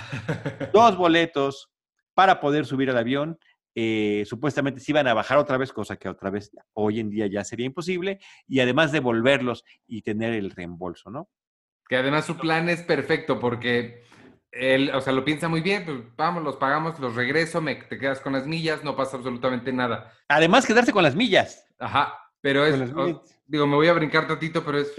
dos 0.71 0.95
boletos 0.97 1.69
para 2.13 2.39
poder 2.39 2.65
subir 2.65 2.89
al 2.89 2.97
avión. 2.97 3.39
Eh, 3.75 4.23
supuestamente 4.25 4.79
se 4.79 4.91
iban 4.91 5.07
a 5.07 5.13
bajar 5.13 5.37
otra 5.37 5.57
vez, 5.57 5.71
cosa 5.71 5.95
que 5.95 6.09
otra 6.09 6.29
vez 6.29 6.51
hoy 6.73 6.99
en 6.99 7.09
día 7.09 7.27
ya 7.27 7.43
sería 7.43 7.65
imposible, 7.65 8.19
y 8.47 8.59
además 8.59 8.91
devolverlos 8.91 9.63
y 9.87 10.01
tener 10.01 10.33
el 10.33 10.51
reembolso, 10.51 11.09
¿no? 11.09 11.29
Que 11.87 11.97
además 11.97 12.25
su 12.25 12.37
plan 12.37 12.69
es 12.69 12.83
perfecto 12.83 13.39
porque 13.39 14.03
él, 14.51 14.91
o 14.93 15.01
sea, 15.01 15.13
lo 15.13 15.23
piensa 15.23 15.47
muy 15.47 15.61
bien, 15.61 15.85
pues 15.85 15.97
vamos, 16.17 16.43
los 16.43 16.57
pagamos, 16.57 16.99
los 16.99 17.15
regreso, 17.15 17.61
me, 17.61 17.75
te 17.75 17.97
quedas 17.97 18.19
con 18.19 18.33
las 18.33 18.45
millas, 18.45 18.83
no 18.83 18.95
pasa 18.95 19.17
absolutamente 19.17 19.71
nada. 19.71 20.11
Además, 20.27 20.65
quedarse 20.65 20.91
con 20.91 21.03
las 21.03 21.15
millas. 21.15 21.65
Ajá, 21.79 22.15
pero 22.41 22.65
es, 22.65 22.79
digo, 23.47 23.67
me 23.67 23.75
voy 23.75 23.87
a 23.87 23.93
brincar 23.93 24.27
tantito, 24.27 24.63
pero 24.63 24.79
es 24.79 24.93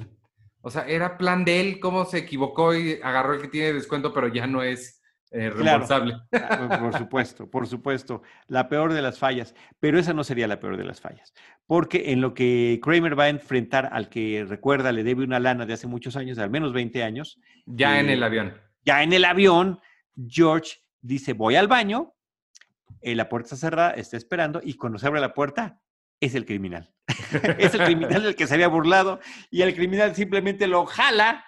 o 0.62 0.70
sea, 0.70 0.86
era 0.86 1.16
plan 1.16 1.44
de 1.44 1.60
él, 1.60 1.80
cómo 1.80 2.04
se 2.04 2.18
equivocó 2.18 2.74
y 2.74 3.00
agarró 3.02 3.34
el 3.34 3.40
que 3.40 3.48
tiene 3.48 3.72
descuento, 3.72 4.12
pero 4.12 4.28
ya 4.28 4.46
no 4.46 4.62
es 4.62 5.00
eh, 5.30 5.48
reembolsable. 5.48 6.18
Ah, 6.32 6.78
por 6.80 6.98
supuesto, 6.98 7.48
por 7.48 7.66
supuesto. 7.66 8.22
La 8.48 8.68
peor 8.68 8.92
de 8.92 9.00
las 9.00 9.18
fallas. 9.18 9.54
Pero 9.78 9.98
esa 9.98 10.12
no 10.12 10.24
sería 10.24 10.48
la 10.48 10.58
peor 10.58 10.76
de 10.76 10.84
las 10.84 11.00
fallas. 11.00 11.32
Porque 11.66 12.12
en 12.12 12.20
lo 12.20 12.34
que 12.34 12.80
Kramer 12.82 13.18
va 13.18 13.24
a 13.24 13.28
enfrentar 13.28 13.88
al 13.92 14.08
que 14.08 14.44
recuerda 14.46 14.92
le 14.92 15.04
debe 15.04 15.24
una 15.24 15.38
lana 15.38 15.66
de 15.66 15.74
hace 15.74 15.86
muchos 15.86 16.16
años, 16.16 16.36
de 16.36 16.42
al 16.42 16.50
menos 16.50 16.72
20 16.72 17.02
años. 17.04 17.38
Ya 17.64 18.00
en 18.00 18.10
eh, 18.10 18.14
el 18.14 18.22
avión. 18.22 18.54
Ya 18.84 19.02
en 19.02 19.12
el 19.12 19.24
avión, 19.24 19.80
George 20.28 20.78
dice: 21.00 21.32
Voy 21.32 21.54
al 21.54 21.68
baño. 21.68 22.14
Eh, 23.00 23.14
la 23.14 23.28
puerta 23.28 23.54
está 23.54 23.56
cerrada, 23.56 23.90
está 23.92 24.16
esperando, 24.16 24.60
y 24.62 24.74
cuando 24.74 24.98
se 24.98 25.06
abre 25.06 25.20
la 25.20 25.32
puerta, 25.32 25.80
es 26.20 26.34
el 26.34 26.44
criminal. 26.44 26.92
es 27.58 27.74
el 27.74 27.84
criminal 27.84 28.22
del 28.22 28.36
que 28.36 28.46
se 28.46 28.54
había 28.54 28.68
burlado 28.68 29.20
y 29.50 29.62
el 29.62 29.74
criminal 29.74 30.14
simplemente 30.14 30.66
lo 30.66 30.86
jala 30.86 31.44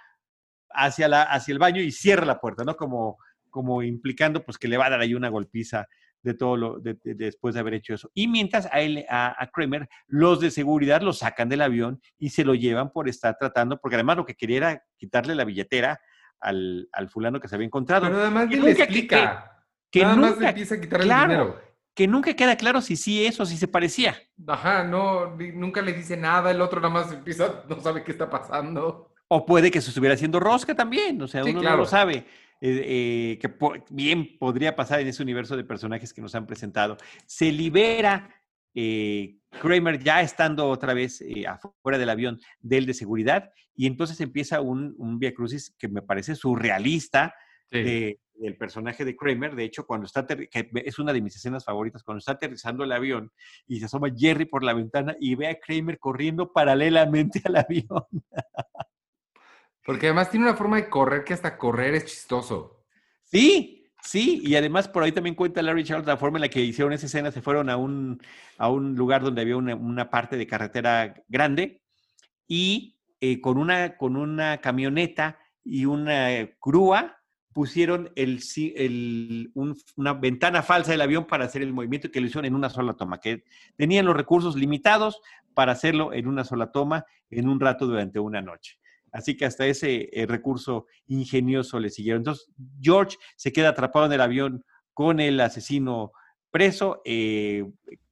hacia, 0.71 1.09
la, 1.09 1.23
hacia 1.23 1.53
el 1.53 1.59
baño 1.59 1.81
y 1.83 1.93
cierra 1.93 2.25
la 2.25 2.41
puerta, 2.41 2.65
¿no? 2.65 2.77
Como, 2.77 3.19
como 3.51 3.83
implicando 3.83 4.45
pues 4.45 4.59
que 4.59 4.69
le 4.69 4.79
va 4.79 4.87
a 4.87 4.91
dar 4.91 5.01
ahí 5.01 5.15
una 5.15 5.29
golpiza 5.29 5.87
de 6.23 6.35
todo 6.35 6.57
lo, 6.57 6.79
después 6.81 7.55
de 7.55 7.61
haber 7.61 7.75
hecho 7.75 7.95
eso. 7.95 8.11
Y 8.15 8.29
mientras 8.29 8.67
a 8.73 8.81
él, 8.81 9.05
a, 9.09 9.51
Kramer, 9.53 9.89
los 10.07 10.41
de 10.41 10.51
seguridad 10.53 11.03
lo 11.03 11.13
sacan 11.13 11.49
del 11.49 11.63
avión 11.63 12.01
y 12.17 12.31
se 12.31 12.45
lo 12.45 12.55
llevan 12.55 12.93
por 12.93 13.09
estar 13.09 13.37
tratando, 13.39 13.81
porque 13.81 13.97
además 13.97 14.17
lo 14.17 14.25
que 14.25 14.37
quería 14.37 14.57
era 14.59 14.85
quitarle 14.97 15.35
la 15.35 15.45
billetera 15.45 16.01
al, 16.41 16.89
fulano 17.11 17.41
que 17.41 17.49
se 17.49 17.57
había 17.57 17.67
encontrado. 17.67 18.07
Pero 18.07 18.21
además 18.21 18.49
le 18.49 18.71
explica. 18.71 19.49
Que, 19.91 20.03
nada 20.03 20.17
más 20.17 20.41
empieza 20.41 20.77
a 20.77 20.81
quitarle 20.81 21.13
el 21.13 21.21
dinero 21.21 21.72
que 21.95 22.09
nunca 22.09 22.35
queda 22.35 22.57
claro 22.57 22.81
si 22.81 22.97
sí 22.97 23.25
es 23.25 23.39
o 23.41 23.47
si 23.47 23.57
se 23.57 23.69
parecía. 23.69 24.17
Ajá, 24.47 24.85
no, 24.85 25.37
nunca 25.37 25.83
le 25.83 25.93
dice 25.93 26.17
nada, 26.17 26.51
el 26.51 26.61
otro 26.61 26.81
nada 26.81 26.93
más 26.93 27.13
empieza, 27.13 27.65
no 27.69 27.81
sabe 27.81 28.03
qué 28.03 28.13
está 28.13 28.31
pasando. 28.31 29.13
O 29.29 29.47
puede 29.47 29.71
que 29.71 29.81
se 29.81 29.91
estuviera 29.91 30.15
haciendo 30.15 30.41
rosca 30.41 30.75
también, 30.75 31.21
o 31.23 31.29
sea, 31.29 31.45
uno 31.45 31.63
no 31.63 31.77
lo 31.77 31.87
sabe. 31.87 32.27
Eh, 32.65 32.85
eh, 32.85 33.39
que 33.41 33.53
bien 33.91 34.39
podría 34.39 34.77
pasar 34.77 35.01
en 35.01 35.09
ese 35.09 35.21
universo 35.21 35.57
de 35.57 35.65
personajes 35.65 36.13
que 36.13 36.23
nos 36.23 36.35
han 36.37 36.47
presentado. 36.47 36.97
Se 37.27 37.51
libera 37.51 38.31
eh, 38.73 39.39
Kramer 39.61 39.99
ya 39.99 40.23
estando 40.23 40.69
otra 40.69 40.95
vez 40.95 41.25
afuera 41.49 41.99
del 41.99 42.09
avión 42.09 42.39
del 42.61 42.87
de 42.87 42.95
seguridad 42.95 43.51
y 43.75 43.87
entonces 43.87 44.21
empieza 44.21 44.61
un, 44.61 44.95
un 44.97 45.19
Via 45.19 45.35
Crucis 45.35 45.75
que 45.77 45.89
me 45.89 46.03
parece 46.03 46.37
surrealista 46.37 47.35
de 47.69 48.21
el 48.41 48.57
personaje 48.57 49.05
de 49.05 49.17
Kramer, 49.17 49.55
de 49.55 49.65
hecho, 49.65 49.87
cuando 49.87 50.07
está, 50.07 50.27
que 50.27 50.71
es 50.75 50.99
una 50.99 51.13
de 51.13 51.21
mis 51.21 51.37
escenas 51.37 51.65
favoritas, 51.65 52.03
cuando 52.03 52.19
está 52.19 52.33
aterrizando 52.33 52.85
el 52.85 52.93
avión 52.93 53.31
y 53.67 53.79
se 53.79 53.87
asoma 53.87 54.09
Jerry 54.17 54.47
por 54.47 54.65
la 54.65 54.75
ventana 54.75 55.17
y 55.21 55.35
ve 55.35 55.49
a 55.49 55.59
Kramer 55.59 55.99
corriendo 55.99 56.53
paralelamente 56.53 57.41
al 57.45 57.57
avión. 57.57 58.05
Porque 59.85 60.07
además 60.07 60.31
tiene 60.31 60.47
una 60.47 60.57
forma 60.57 60.77
de 60.77 60.89
correr 60.89 61.25
que 61.25 61.35
hasta 61.35 61.59
correr 61.59 61.95
es 61.95 62.05
chistoso. 62.05 62.85
Sí, 63.25 63.91
sí, 64.03 64.41
y 64.45 64.55
además 64.55 64.89
por 64.89 65.03
ahí 65.03 65.13
también 65.13 65.35
cuenta 65.35 65.63
Larry 65.63 65.85
Charles 65.85 66.07
la 66.07 66.17
forma 66.17 66.39
en 66.39 66.43
la 66.43 66.49
que 66.49 66.61
hicieron 66.61 66.93
esa 66.93 67.07
escena, 67.07 67.33
se 67.33 67.43
fueron 67.43 67.69
a 67.69 67.77
un, 67.77 68.21
a 68.59 68.69
un 68.69 68.95
lugar 68.95 69.23
donde 69.23 69.43
había 69.43 69.57
una, 69.57 70.11
parte 70.11 70.37
de 70.37 70.47
carretera 70.47 71.15
grande 71.29 71.83
y 72.47 72.99
eh, 73.21 73.41
con, 73.41 73.59
una, 73.59 73.97
con 73.97 74.17
una 74.17 74.59
camioneta 74.59 75.39
y 75.65 75.85
una 75.85 76.29
grúa 76.61 77.22
pusieron 77.53 78.13
una 79.95 80.15
ventana 80.15 80.63
falsa 80.63 80.93
del 80.93 81.01
avión 81.01 81.27
para 81.27 81.45
hacer 81.45 81.63
el 81.63 81.73
movimiento 81.73 82.11
que 82.11 82.21
lo 82.21 82.27
hicieron 82.27 82.47
en 82.47 82.55
una 82.55 82.71
sola 82.71 82.95
toma, 82.95 83.21
que 83.21 83.45
tenían 83.77 84.07
los 84.07 84.17
recursos 84.17 84.57
limitados 84.57 85.21
para 85.55 85.73
hacerlo 85.73 86.13
en 86.13 86.27
una 86.27 86.45
sola 86.45 86.73
toma 86.73 87.05
en 87.31 87.49
un 87.49 87.61
rato 87.61 87.87
durante 87.87 88.19
una 88.19 88.41
noche. 88.41 88.79
Así 89.13 89.37
que 89.37 89.45
hasta 89.45 89.67
ese 89.67 90.09
eh, 90.13 90.27
recurso 90.27 90.87
ingenioso 91.07 91.79
le 91.79 91.91
siguieron. 91.91 92.21
Entonces, 92.21 92.51
George 92.81 93.19
se 93.37 93.53
queda 93.53 93.71
atrapado 93.71 94.07
en 94.07 94.13
el 94.13 94.21
avión 94.23 94.65
con 94.95 95.21
el 95.21 95.39
asesino 95.41 96.13
preso. 96.51 97.03
Eh, 97.05 97.65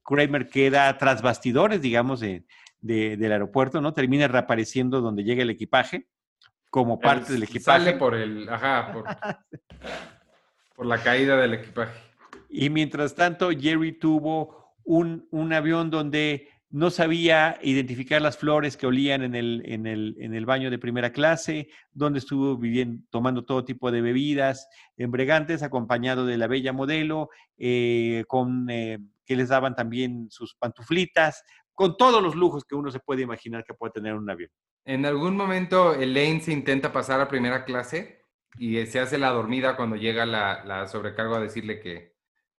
Kramer 0.04 0.48
queda 0.48 0.96
tras 0.98 1.22
bastidores, 1.22 1.80
digamos, 1.80 2.20
de, 2.20 2.44
del 2.80 3.32
aeropuerto, 3.32 3.80
¿no? 3.80 3.94
Termina 3.94 4.28
reapareciendo 4.28 5.00
donde 5.00 5.24
llega 5.24 5.42
el 5.42 5.50
equipaje 5.50 6.08
como 6.70 6.98
parte 6.98 7.32
del 7.32 7.42
equipaje. 7.42 7.84
Sale 7.84 7.92
por 7.98 8.14
el, 8.14 8.48
ajá, 8.48 8.92
por, 10.76 10.86
la 10.86 11.02
caída 11.02 11.36
del 11.36 11.54
equipaje. 11.54 12.00
Y 12.48 12.70
mientras 12.70 13.14
tanto, 13.14 13.50
Jerry 13.50 13.92
tuvo 13.92 14.74
un, 14.84 15.26
un, 15.30 15.52
avión 15.52 15.90
donde 15.90 16.48
no 16.70 16.90
sabía 16.90 17.58
identificar 17.62 18.22
las 18.22 18.38
flores 18.38 18.76
que 18.76 18.86
olían 18.86 19.22
en 19.22 19.34
el, 19.34 19.62
en 19.66 19.86
el, 19.86 20.16
en 20.20 20.34
el 20.34 20.46
baño 20.46 20.70
de 20.70 20.78
primera 20.78 21.12
clase, 21.12 21.68
donde 21.92 22.20
estuvo 22.20 22.56
viviendo, 22.56 23.04
tomando 23.10 23.44
todo 23.44 23.64
tipo 23.64 23.90
de 23.90 24.00
bebidas 24.00 24.68
embregantes, 24.96 25.62
acompañado 25.62 26.24
de 26.26 26.38
la 26.38 26.46
bella 26.46 26.72
modelo, 26.72 27.28
eh, 27.58 28.24
con, 28.28 28.70
eh, 28.70 28.98
que 29.24 29.36
les 29.36 29.48
daban 29.48 29.74
también 29.74 30.28
sus 30.30 30.54
pantuflitas, 30.54 31.42
con 31.74 31.96
todos 31.96 32.22
los 32.22 32.36
lujos 32.36 32.64
que 32.64 32.76
uno 32.76 32.90
se 32.90 33.00
puede 33.00 33.22
imaginar 33.22 33.64
que 33.64 33.74
puede 33.74 33.92
tener 33.92 34.14
un 34.14 34.30
avión. 34.30 34.50
En 34.84 35.06
algún 35.06 35.36
momento 35.36 35.94
Elaine 35.94 36.40
se 36.40 36.52
intenta 36.52 36.92
pasar 36.92 37.20
a 37.20 37.28
primera 37.28 37.64
clase 37.64 38.24
y 38.58 38.84
se 38.86 39.00
hace 39.00 39.18
la 39.18 39.30
dormida 39.30 39.76
cuando 39.76 39.96
llega 39.96 40.26
la, 40.26 40.64
la 40.64 40.88
sobrecargo 40.88 41.36
a 41.36 41.40
decirle 41.40 41.80
que, 41.80 42.16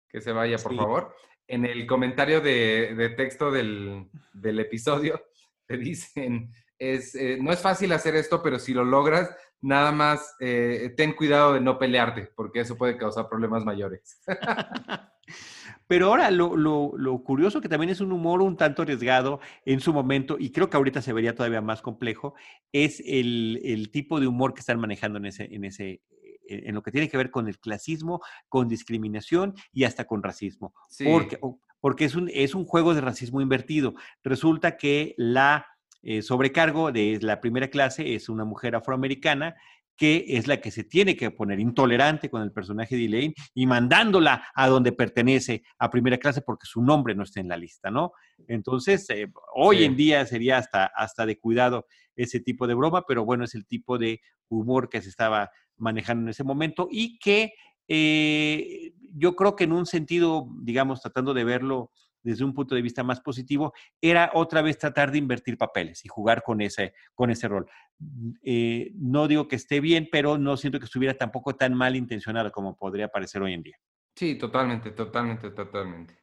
que 0.07 0.21
se 0.21 0.31
vaya, 0.31 0.57
por 0.57 0.75
favor. 0.75 1.15
En 1.47 1.65
el 1.65 1.85
comentario 1.85 2.39
de, 2.39 2.93
de 2.95 3.09
texto 3.09 3.51
del, 3.51 4.09
del, 4.33 4.59
episodio 4.59 5.21
te 5.67 5.77
dicen, 5.77 6.53
es, 6.77 7.15
eh, 7.15 7.37
no 7.41 7.51
es 7.51 7.59
fácil 7.59 7.91
hacer 7.91 8.15
esto, 8.15 8.41
pero 8.41 8.59
si 8.59 8.73
lo 8.73 8.85
logras, 8.85 9.35
nada 9.59 9.91
más 9.91 10.35
eh, 10.39 10.93
ten 10.95 11.13
cuidado 11.13 11.53
de 11.53 11.61
no 11.61 11.77
pelearte, 11.77 12.31
porque 12.35 12.61
eso 12.61 12.77
puede 12.77 12.97
causar 12.97 13.27
problemas 13.27 13.65
mayores. 13.65 14.21
Pero 15.91 16.07
ahora 16.07 16.31
lo, 16.31 16.55
lo, 16.55 16.93
lo, 16.95 17.21
curioso 17.21 17.59
que 17.59 17.67
también 17.67 17.89
es 17.89 17.99
un 17.99 18.13
humor 18.13 18.41
un 18.41 18.55
tanto 18.55 18.83
arriesgado 18.83 19.41
en 19.65 19.81
su 19.81 19.91
momento, 19.91 20.37
y 20.39 20.51
creo 20.51 20.69
que 20.69 20.77
ahorita 20.77 21.01
se 21.01 21.11
vería 21.11 21.35
todavía 21.35 21.59
más 21.59 21.81
complejo, 21.81 22.33
es 22.71 23.03
el, 23.05 23.59
el 23.61 23.91
tipo 23.91 24.21
de 24.21 24.27
humor 24.27 24.53
que 24.53 24.61
están 24.61 24.79
manejando 24.79 25.17
en 25.17 25.25
ese, 25.25 25.53
en 25.53 25.65
ese, 25.65 25.89
eh, 25.89 25.99
en 26.47 26.75
lo 26.75 26.81
que 26.81 26.91
tiene 26.91 27.09
que 27.09 27.17
ver 27.17 27.29
con 27.29 27.49
el 27.49 27.59
clasismo, 27.59 28.21
con 28.47 28.69
discriminación 28.69 29.53
y 29.73 29.83
hasta 29.83 30.05
con 30.05 30.23
racismo. 30.23 30.73
Porque, 31.03 31.37
porque 31.81 32.05
es, 32.05 32.15
un, 32.15 32.31
es 32.33 32.55
un 32.55 32.63
juego 32.63 32.93
de 32.93 33.01
racismo 33.01 33.41
invertido. 33.41 33.93
Resulta 34.23 34.77
que 34.77 35.13
la 35.17 35.65
eh, 36.03 36.21
sobrecargo 36.21 36.93
de 36.93 37.19
la 37.21 37.41
primera 37.41 37.67
clase 37.67 38.15
es 38.15 38.29
una 38.29 38.45
mujer 38.45 38.77
afroamericana 38.77 39.57
que 40.01 40.25
es 40.29 40.47
la 40.47 40.59
que 40.59 40.71
se 40.71 40.83
tiene 40.83 41.15
que 41.15 41.29
poner 41.29 41.59
intolerante 41.59 42.27
con 42.27 42.41
el 42.41 42.51
personaje 42.51 42.95
de 42.95 43.05
Elaine 43.05 43.35
y 43.53 43.67
mandándola 43.67 44.47
a 44.55 44.67
donde 44.67 44.93
pertenece 44.93 45.61
a 45.77 45.91
primera 45.91 46.17
clase 46.17 46.41
porque 46.41 46.65
su 46.65 46.81
nombre 46.81 47.13
no 47.13 47.21
está 47.21 47.39
en 47.39 47.47
la 47.47 47.55
lista, 47.55 47.91
¿no? 47.91 48.11
Entonces, 48.47 49.07
eh, 49.11 49.31
hoy 49.53 49.83
en 49.83 49.95
día 49.95 50.25
sería 50.25 50.57
hasta, 50.57 50.85
hasta 50.85 51.27
de 51.27 51.37
cuidado 51.37 51.85
ese 52.15 52.39
tipo 52.39 52.65
de 52.65 52.73
broma, 52.73 53.05
pero 53.07 53.25
bueno, 53.25 53.43
es 53.43 53.53
el 53.53 53.67
tipo 53.67 53.99
de 53.99 54.21
humor 54.49 54.89
que 54.89 55.03
se 55.03 55.09
estaba 55.09 55.51
manejando 55.77 56.23
en 56.23 56.29
ese 56.29 56.43
momento 56.43 56.87
y 56.89 57.19
que 57.19 57.53
eh, 57.87 58.93
yo 59.13 59.35
creo 59.35 59.55
que 59.55 59.65
en 59.65 59.73
un 59.73 59.85
sentido, 59.85 60.47
digamos, 60.63 61.01
tratando 61.01 61.35
de 61.35 61.43
verlo 61.43 61.91
desde 62.23 62.43
un 62.43 62.53
punto 62.53 62.75
de 62.75 62.81
vista 62.81 63.03
más 63.03 63.19
positivo, 63.19 63.73
era 63.99 64.31
otra 64.33 64.61
vez 64.61 64.77
tratar 64.77 65.11
de 65.11 65.17
invertir 65.17 65.57
papeles 65.57 66.05
y 66.05 66.07
jugar 66.07 66.43
con 66.43 66.61
ese, 66.61 66.93
con 67.13 67.31
ese 67.31 67.47
rol. 67.47 67.65
Mm, 67.99 68.31
eh, 68.43 68.91
no 68.95 69.27
digo 69.27 69.47
que 69.47 69.55
esté 69.55 69.79
bien, 69.79 70.07
pero 70.11 70.37
no 70.37 70.57
siento 70.57 70.79
que 70.79 70.85
estuviera 70.85 71.13
tampoco 71.13 71.55
tan 71.55 71.73
mal 71.73 71.95
intencionado 71.95 72.51
como 72.51 72.77
podría 72.77 73.07
parecer 73.07 73.41
hoy 73.41 73.53
en 73.53 73.63
día. 73.63 73.77
Sí, 74.15 74.35
totalmente, 74.35 74.91
totalmente, 74.91 75.51
totalmente. 75.51 76.19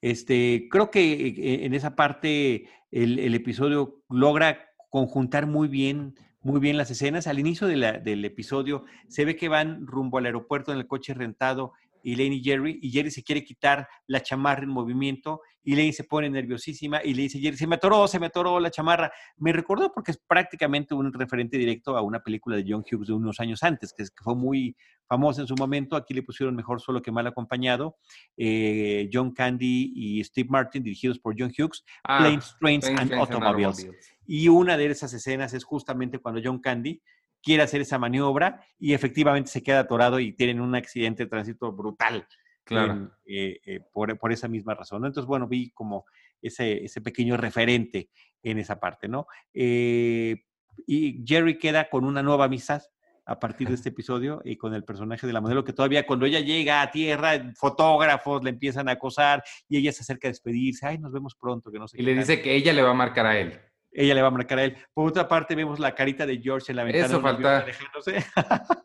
Este, 0.00 0.68
creo 0.70 0.90
que 0.90 1.28
eh, 1.28 1.64
en 1.64 1.74
esa 1.74 1.96
parte 1.96 2.68
el, 2.90 3.18
el 3.18 3.34
episodio 3.34 4.02
logra 4.08 4.68
conjuntar 4.90 5.46
muy 5.46 5.66
bien 5.68 6.14
muy 6.44 6.60
bien 6.60 6.76
las 6.76 6.90
escenas. 6.90 7.26
Al 7.26 7.38
inicio 7.38 7.66
del 7.66 8.24
episodio 8.24 8.84
se 9.08 9.24
ve 9.24 9.34
que 9.34 9.48
van 9.48 9.86
rumbo 9.86 10.18
al 10.18 10.26
aeropuerto 10.26 10.72
en 10.72 10.78
el 10.78 10.86
coche 10.86 11.14
rentado 11.14 11.72
Elaine 12.12 12.36
y 12.36 12.42
Jerry, 12.42 12.78
y 12.82 12.90
Jerry 12.90 13.10
se 13.10 13.22
quiere 13.22 13.42
quitar 13.42 13.88
la 14.06 14.20
chamarra 14.20 14.62
en 14.62 14.68
movimiento, 14.68 15.40
y 15.62 15.72
Elaine 15.72 15.92
se 15.92 16.04
pone 16.04 16.28
nerviosísima 16.28 17.02
y 17.02 17.14
le 17.14 17.22
dice, 17.22 17.40
Jerry, 17.40 17.56
se 17.56 17.66
me 17.66 17.76
atoró, 17.76 18.06
se 18.06 18.20
me 18.20 18.26
atoró 18.26 18.60
la 18.60 18.70
chamarra. 18.70 19.10
Me 19.38 19.52
recordó 19.52 19.90
porque 19.92 20.10
es 20.10 20.18
prácticamente 20.18 20.94
un 20.94 21.10
referente 21.12 21.56
directo 21.56 21.96
a 21.96 22.02
una 22.02 22.20
película 22.20 22.56
de 22.56 22.64
John 22.68 22.84
Hughes 22.90 23.08
de 23.08 23.14
unos 23.14 23.40
años 23.40 23.62
antes, 23.62 23.92
que, 23.94 24.04
fue 24.22 24.34
muy 24.34 24.76
famosa 25.06 25.40
en 25.40 25.46
su 25.46 25.54
momento. 25.54 25.96
Aquí 25.96 26.12
le 26.12 26.22
pusieron 26.22 26.54
mejor 26.54 26.82
solo 26.82 27.00
que 27.00 27.10
mal 27.10 27.26
acompañado. 27.26 27.96
Eh, 28.36 29.08
John 29.10 29.32
Candy 29.32 29.92
y 29.94 30.22
Steve 30.24 30.48
Martin, 30.50 30.82
dirigidos 30.82 31.18
por 31.18 31.34
John 31.38 31.52
Hughes, 31.56 31.82
ah, 32.04 32.18
Planes, 32.18 32.54
Trains 32.60 32.86
and 32.88 33.14
Automobiles. 33.14 33.88
Y 34.26 34.48
una 34.48 34.76
de 34.76 34.86
esas 34.86 35.14
escenas 35.14 35.54
es 35.54 35.64
justamente 35.64 36.18
cuando 36.18 36.40
John 36.44 36.58
Candy 36.58 37.00
quiere 37.44 37.62
hacer 37.62 37.82
esa 37.82 37.98
maniobra 37.98 38.64
y 38.78 38.94
efectivamente 38.94 39.50
se 39.50 39.62
queda 39.62 39.80
atorado 39.80 40.18
y 40.18 40.32
tienen 40.32 40.60
un 40.60 40.74
accidente 40.74 41.24
de 41.24 41.30
tránsito 41.30 41.70
brutal. 41.72 42.26
Claro. 42.64 43.10
Eh, 43.26 43.60
eh, 43.66 43.80
por, 43.92 44.32
esa 44.32 44.48
misma 44.48 44.74
razón. 44.74 45.04
Entonces, 45.04 45.28
bueno, 45.28 45.46
vi 45.46 45.70
como 45.72 46.06
ese, 46.40 46.82
ese 46.82 47.02
pequeño 47.02 47.36
referente 47.36 48.08
en 48.42 48.58
esa 48.58 48.80
parte, 48.80 49.06
¿no? 49.06 49.26
Eh, 49.52 50.44
y 50.86 51.22
Jerry 51.26 51.58
queda 51.58 51.90
con 51.90 52.04
una 52.04 52.22
nueva 52.22 52.46
amistad 52.46 52.82
a 53.26 53.38
partir 53.38 53.68
de 53.68 53.74
este 53.74 53.90
episodio 53.90 54.40
y 54.46 54.56
con 54.56 54.72
el 54.72 54.82
personaje 54.82 55.26
de 55.26 55.34
la 55.34 55.42
modelo 55.42 55.62
que 55.62 55.74
todavía 55.74 56.06
cuando 56.06 56.24
ella 56.24 56.40
llega 56.40 56.80
a 56.80 56.90
tierra, 56.90 57.52
fotógrafos 57.54 58.42
le 58.42 58.50
empiezan 58.50 58.88
a 58.88 58.92
acosar 58.92 59.44
y 59.68 59.76
ella 59.76 59.92
se 59.92 60.00
acerca 60.00 60.28
a 60.28 60.30
despedirse, 60.30 60.86
ay, 60.86 60.98
nos 60.98 61.12
vemos 61.12 61.34
pronto, 61.34 61.70
que 61.70 61.78
no 61.78 61.86
sé. 61.86 62.00
Y 62.00 62.04
le 62.04 62.14
dice 62.14 62.40
que 62.40 62.54
ella 62.54 62.72
le 62.72 62.82
va 62.82 62.90
a 62.90 62.94
marcar 62.94 63.26
a 63.26 63.38
él 63.38 63.60
ella 63.94 64.14
le 64.14 64.22
va 64.22 64.28
a 64.28 64.32
marcar 64.32 64.58
a 64.58 64.64
él. 64.64 64.76
Por 64.92 65.08
otra 65.08 65.28
parte, 65.28 65.54
vemos 65.54 65.78
la 65.78 65.94
carita 65.94 66.26
de 66.26 66.38
George 66.38 66.72
en 66.72 66.76
la 66.76 66.84
ventana. 66.84 67.06
Eso 67.06 67.20
falta. 67.20 67.64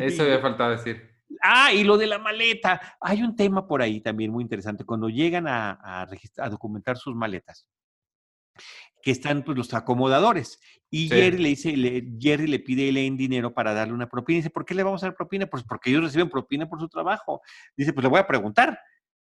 Eso 0.00 0.22
había 0.22 0.40
faltado 0.40 0.72
decir. 0.72 1.10
Ah, 1.42 1.72
y 1.72 1.84
lo 1.84 1.96
de 1.96 2.06
la 2.06 2.18
maleta. 2.18 2.80
Hay 3.00 3.22
un 3.22 3.34
tema 3.34 3.66
por 3.66 3.80
ahí 3.80 4.00
también 4.00 4.30
muy 4.30 4.42
interesante. 4.42 4.84
Cuando 4.84 5.08
llegan 5.08 5.46
a, 5.48 6.06
documentar 6.50 6.98
sus 6.98 7.14
maletas, 7.14 7.66
que 9.02 9.10
están 9.10 9.42
pues, 9.42 9.56
los 9.56 9.72
acomodadores. 9.72 10.60
Y 10.90 11.08
Jerry 11.08 11.38
le 11.38 11.48
dice, 11.50 11.74
Jerry 12.18 12.46
le 12.46 12.58
pide 12.58 12.84
a 12.84 12.88
Elaine 12.88 13.16
dinero 13.16 13.54
para 13.54 13.72
darle 13.72 13.94
una 13.94 14.08
propina. 14.08 14.36
Y 14.36 14.40
dice, 14.40 14.50
¿por 14.50 14.66
qué 14.66 14.74
le 14.74 14.82
vamos 14.82 15.02
a 15.02 15.06
dar 15.06 15.16
propina? 15.16 15.46
Pues 15.46 15.62
porque 15.62 15.88
ellos 15.88 16.02
reciben 16.02 16.28
propina 16.28 16.68
por 16.68 16.78
su 16.78 16.88
trabajo. 16.88 17.40
Dice, 17.74 17.94
pues 17.94 18.04
le 18.04 18.10
voy 18.10 18.20
a 18.20 18.26
preguntar. 18.26 18.78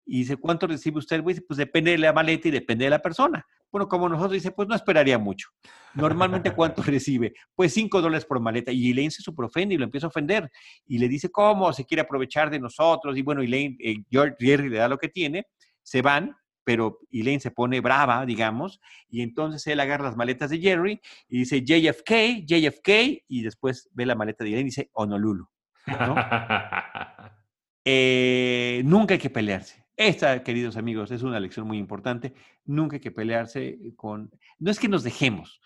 Y 0.05 0.19
dice, 0.19 0.37
¿cuánto 0.37 0.67
recibe 0.67 0.99
usted? 0.99 1.23
Dice, 1.23 1.43
pues 1.43 1.57
depende 1.57 1.93
de 1.93 1.99
la 1.99 2.13
maleta 2.13 2.49
y 2.49 2.51
depende 2.51 2.85
de 2.85 2.91
la 2.91 2.99
persona. 2.99 3.47
Bueno, 3.73 3.89
como 3.89 4.09
nosotros 4.09 4.35
dice, 4.35 4.53
pues 4.53 4.69
no 4.69 4.75
esperaría 4.75 5.19
mucho. 5.19 5.49
Normalmente, 5.95 6.51
¿cuánto 6.55 6.83
recibe? 6.83 7.33
Pues 7.55 7.73
cinco 7.73 8.03
dólares 8.03 8.27
por 8.27 8.39
maleta. 8.39 8.71
Y 8.71 8.91
Elaine 8.91 9.11
se 9.11 9.23
superofende 9.23 9.75
y 9.75 9.79
lo 9.79 9.85
empieza 9.85 10.07
a 10.07 10.11
ofender. 10.11 10.51
Y 10.87 10.99
le 10.99 11.09
dice, 11.09 11.31
¿cómo? 11.31 11.73
Se 11.73 11.87
quiere 11.87 12.03
aprovechar 12.03 12.51
de 12.51 12.61
nosotros. 12.61 13.17
Y 13.17 13.23
bueno, 13.23 13.41
Elaine, 13.41 13.77
eh, 13.81 13.97
Jerry 14.39 14.69
le 14.69 14.77
da 14.77 14.89
lo 14.89 14.99
que 14.99 15.09
tiene, 15.09 15.47
se 15.83 16.03
van, 16.03 16.37
pero 16.65 16.99
Elaine 17.11 17.41
se 17.41 17.51
pone 17.51 17.81
brava, 17.81 18.25
digamos, 18.25 18.81
y 19.09 19.23
entonces 19.23 19.67
él 19.67 19.81
agarra 19.81 20.05
las 20.05 20.17
maletas 20.17 20.51
de 20.51 20.61
Jerry 20.61 21.01
y 21.29 21.39
dice 21.39 21.63
JFK, 21.63 22.45
JFK, 22.47 23.25
y 23.27 23.43
después 23.43 23.89
ve 23.93 24.07
la 24.07 24.15
maleta 24.15 24.45
de 24.45 24.51
Elaine 24.51 24.67
y 24.67 24.71
dice 24.71 24.91
Honolulu. 24.93 25.47
Eh, 27.85 28.81
nunca 28.85 29.15
hay 29.15 29.19
que 29.19 29.29
pelearse. 29.29 29.82
Esta, 29.97 30.43
queridos 30.43 30.77
amigos, 30.77 31.11
es 31.11 31.23
una 31.23 31.39
lección 31.39 31.67
muy 31.67 31.79
importante. 31.79 32.33
Nunca 32.65 32.97
hay 32.97 33.01
que 33.01 33.11
pelearse 33.11 33.79
con... 33.97 34.31
No 34.59 34.71
es 34.71 34.79
que 34.79 34.89
nos 34.89 35.03
dejemos, 35.03 35.61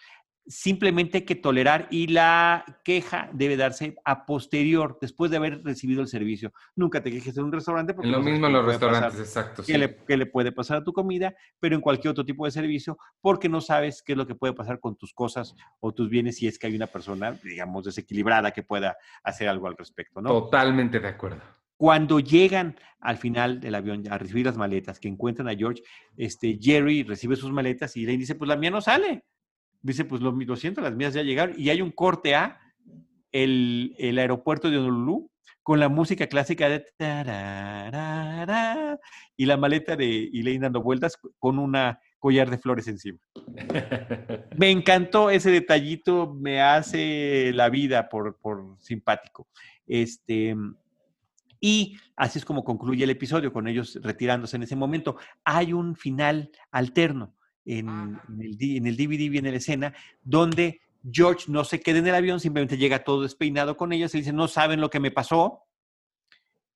simplemente 0.47 1.19
hay 1.19 1.25
que 1.25 1.35
tolerar 1.35 1.89
y 1.91 2.07
la 2.07 2.65
queja 2.85 3.29
debe 3.33 3.57
darse 3.57 3.97
a 4.05 4.27
posterior, 4.27 4.99
después 5.01 5.31
de 5.31 5.39
haber 5.39 5.63
recibido 5.65 6.01
el 6.01 6.09
servicio. 6.09 6.53
Nunca 6.75 7.03
te 7.03 7.11
quejes 7.11 7.37
en 7.37 7.45
un 7.45 7.53
restaurante. 7.53 7.95
Porque 7.95 8.09
lo 8.09 8.21
mismo 8.21 8.47
en 8.47 8.53
los 8.53 8.65
restaurantes, 8.65 9.21
exacto. 9.21 9.63
¿qué, 9.65 9.79
le, 9.79 9.97
¿Qué 9.97 10.17
le 10.17 10.27
puede 10.27 10.53
pasar 10.53 10.79
a 10.79 10.85
tu 10.85 10.93
comida? 10.93 11.35
Pero 11.59 11.75
en 11.75 11.81
cualquier 11.81 12.13
otro 12.13 12.25
tipo 12.25 12.45
de 12.45 12.51
servicio, 12.51 12.99
porque 13.21 13.49
no 13.49 13.61
sabes 13.61 14.03
qué 14.03 14.13
es 14.13 14.19
lo 14.19 14.27
que 14.27 14.35
puede 14.35 14.53
pasar 14.53 14.81
con 14.81 14.97
tus 14.97 15.13
cosas 15.13 15.55
o 15.81 15.93
tus 15.93 16.09
bienes 16.09 16.37
si 16.37 16.47
es 16.47 16.59
que 16.59 16.69
hay 16.69 16.77
una 16.77 16.87
persona, 16.87 17.33
digamos, 17.43 17.85
desequilibrada 17.85 18.53
que 18.53 18.63
pueda 18.63 18.97
hacer 19.25 19.49
algo 19.49 19.67
al 19.67 19.77
respecto, 19.77 20.21
¿no? 20.21 20.29
Totalmente 20.29 21.01
de 21.01 21.09
acuerdo. 21.09 21.43
Cuando 21.77 22.21
llegan 22.21 22.77
al 23.01 23.19
final 23.19 23.61
del 23.61 23.75
avión 23.75 24.03
a 24.11 24.19
recibir 24.19 24.47
las 24.47 24.57
maletas, 24.57 24.99
que 24.99 25.09
encuentran 25.09 25.49
a 25.49 25.55
George, 25.55 25.83
este, 26.17 26.59
Jerry 26.61 27.03
recibe 27.03 27.37
sus 27.37 27.53
maletas 27.53 27.97
y 27.97 28.07
le 28.07 28.17
dice, 28.17 28.35
pues 28.35 28.49
la 28.49 28.57
mía 28.57 28.71
no 28.71 28.81
sale. 28.81 29.25
Dice, 29.83 30.05
pues 30.05 30.23
lo, 30.23 30.33
lo 30.33 30.57
siento, 30.57 30.81
las 30.81 30.95
mías 30.95 31.15
ya 31.15 31.23
llegaron. 31.23 31.55
Y 31.59 31.71
hay 31.71 31.83
un 31.83 31.93
corte 31.93 32.35
a 32.35 32.59
el, 33.31 33.95
el 33.99 34.19
aeropuerto 34.19 34.71
de 34.71 34.79
Honolulu 34.79 35.31
con 35.67 35.81
la 35.81 35.89
música 35.89 36.29
clásica 36.29 36.69
de 36.69 36.85
y 39.37 39.47
la 39.47 39.57
maleta 39.57 39.97
de 39.97 40.31
Elaine 40.33 40.61
dando 40.61 40.81
vueltas 40.81 41.19
con 41.41 41.59
una 41.59 41.99
collar 42.21 42.49
de 42.51 42.59
flores 42.59 42.87
encima. 42.87 43.19
Me 44.57 44.71
encantó 44.71 45.29
ese 45.29 45.51
detallito, 45.51 46.33
me 46.33 46.61
hace 46.61 47.51
la 47.53 47.69
vida 47.69 48.09
por, 48.09 48.39
por 48.39 48.77
simpático. 48.79 49.49
Este, 49.89 50.57
y 51.67 51.99
así 52.15 52.39
es 52.39 52.45
como 52.45 52.63
concluye 52.63 53.03
el 53.03 53.11
episodio, 53.11 53.53
con 53.53 53.67
ellos 53.67 53.99
retirándose 54.01 54.55
en 54.55 54.63
ese 54.63 54.77
momento. 54.77 55.17
Hay 55.43 55.73
un 55.73 55.97
final 55.97 56.53
alterno 56.71 57.35
en, 57.65 58.21
el, 58.41 58.57
en 58.61 58.87
el 58.87 58.97
DVD, 58.97 59.29
viene 59.29 59.51
la 59.51 59.57
escena, 59.57 59.93
donde 60.23 60.81
George 61.11 61.47
no 61.49 61.65
se 61.65 61.81
queda 61.81 61.99
en 61.99 62.07
el 62.07 62.15
avión, 62.15 62.39
simplemente 62.39 62.79
llega 62.79 63.03
todo 63.03 63.23
despeinado 63.23 63.77
con 63.77 63.93
ellos 63.93 64.15
y 64.15 64.19
dice, 64.19 64.33
no 64.33 64.47
saben 64.47 64.81
lo 64.81 64.91
que 64.91 65.01
me 65.01 65.11
pasó. 65.11 65.65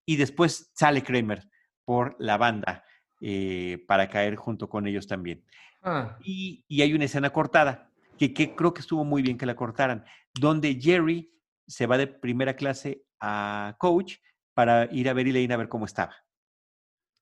Y 0.05 0.17
después 0.17 0.73
sale 0.75 1.05
Kramer 1.05 1.49
por 1.85 2.17
la 2.19 2.37
banda 2.37 2.83
eh, 3.21 3.85
para 3.87 4.09
caer 4.09 4.35
junto 4.35 4.69
con 4.69 4.89
ellos 4.89 5.07
también. 5.07 5.45
Ah. 5.85 6.19
Y, 6.25 6.65
y, 6.67 6.83
hay 6.83 6.95
una 6.95 7.05
escena 7.05 7.31
cortada, 7.31 7.93
que, 8.19 8.35
que 8.35 8.57
creo 8.57 8.75
que 8.75 8.81
estuvo 8.81 9.05
muy 9.05 9.23
bien 9.23 9.39
que 9.39 9.47
la 9.47 9.55
cortaran, 9.55 10.05
donde 10.35 10.75
Jerry 10.81 11.33
se 11.69 11.87
va 11.87 11.97
de 11.97 12.09
primera 12.09 12.57
clase 12.57 13.05
a 13.21 13.77
coach 13.79 14.17
para 14.61 14.91
ir 14.93 15.09
a 15.09 15.15
ver 15.15 15.27
Elaine 15.27 15.55
a 15.55 15.57
ver 15.57 15.71
cómo 15.71 15.87
estaba. 15.87 16.15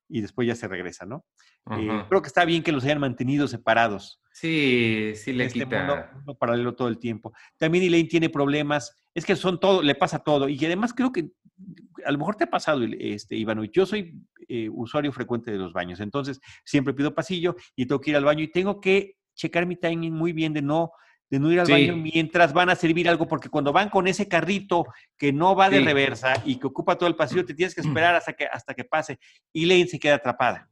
Y 0.09 0.19
después 0.19 0.45
ya 0.45 0.55
se 0.55 0.67
regresa, 0.67 1.05
¿no? 1.05 1.23
Eh, 1.71 2.03
creo 2.09 2.21
que 2.21 2.27
está 2.27 2.43
bien 2.43 2.61
que 2.61 2.73
los 2.73 2.83
hayan 2.83 2.99
mantenido 2.99 3.47
separados. 3.47 4.21
Sí, 4.33 5.13
sí 5.15 5.31
le 5.31 5.45
este 5.45 5.59
quita. 5.59 6.11
Mundo, 6.15 6.35
paralelo 6.37 6.75
todo 6.75 6.89
el 6.89 6.99
tiempo. 6.99 7.31
También 7.57 7.85
Elaine 7.85 8.09
tiene 8.09 8.29
problemas, 8.29 8.93
es 9.13 9.25
que 9.25 9.37
son 9.37 9.57
todo, 9.57 9.81
le 9.81 9.95
pasa 9.95 10.19
todo. 10.19 10.49
Y 10.49 10.65
además 10.65 10.93
creo 10.93 11.13
que 11.13 11.29
a 12.03 12.11
lo 12.11 12.17
mejor 12.17 12.35
te 12.35 12.43
ha 12.43 12.49
pasado, 12.49 12.83
este, 12.99 13.37
Ivano, 13.37 13.63
yo 13.63 13.85
soy 13.85 14.21
eh, 14.49 14.67
usuario 14.69 15.13
frecuente 15.13 15.49
de 15.49 15.59
los 15.59 15.71
baños, 15.71 16.01
entonces 16.01 16.41
siempre 16.65 16.93
pido 16.93 17.15
pasillo 17.15 17.55
y 17.73 17.85
tengo 17.85 18.01
que 18.01 18.09
ir 18.09 18.17
al 18.17 18.25
baño 18.25 18.43
y 18.43 18.51
tengo 18.51 18.81
que 18.81 19.15
checar 19.33 19.65
mi 19.65 19.77
timing 19.77 20.13
muy 20.13 20.33
bien 20.33 20.51
de 20.51 20.61
no 20.61 20.91
de 21.29 21.39
no 21.39 21.51
ir 21.51 21.59
al 21.59 21.67
baño 21.67 21.95
mientras 21.95 22.53
van 22.53 22.69
a 22.69 22.75
servir 22.75 23.07
algo, 23.07 23.27
porque 23.27 23.49
cuando 23.49 23.71
van 23.71 23.89
con 23.89 24.07
ese 24.07 24.27
carrito 24.27 24.85
que 25.17 25.31
no 25.31 25.55
va 25.55 25.69
de 25.69 25.81
reversa 25.81 26.33
y 26.45 26.57
que 26.57 26.67
ocupa 26.67 26.97
todo 26.97 27.07
el 27.07 27.15
pasillo, 27.15 27.45
te 27.45 27.53
tienes 27.53 27.75
que 27.75 27.81
esperar 27.81 28.15
hasta 28.15 28.33
que, 28.33 28.45
hasta 28.45 28.73
que 28.73 28.83
pase. 28.83 29.19
Y 29.53 29.65
Lane 29.65 29.87
se 29.87 29.99
queda 29.99 30.15
atrapada. 30.15 30.69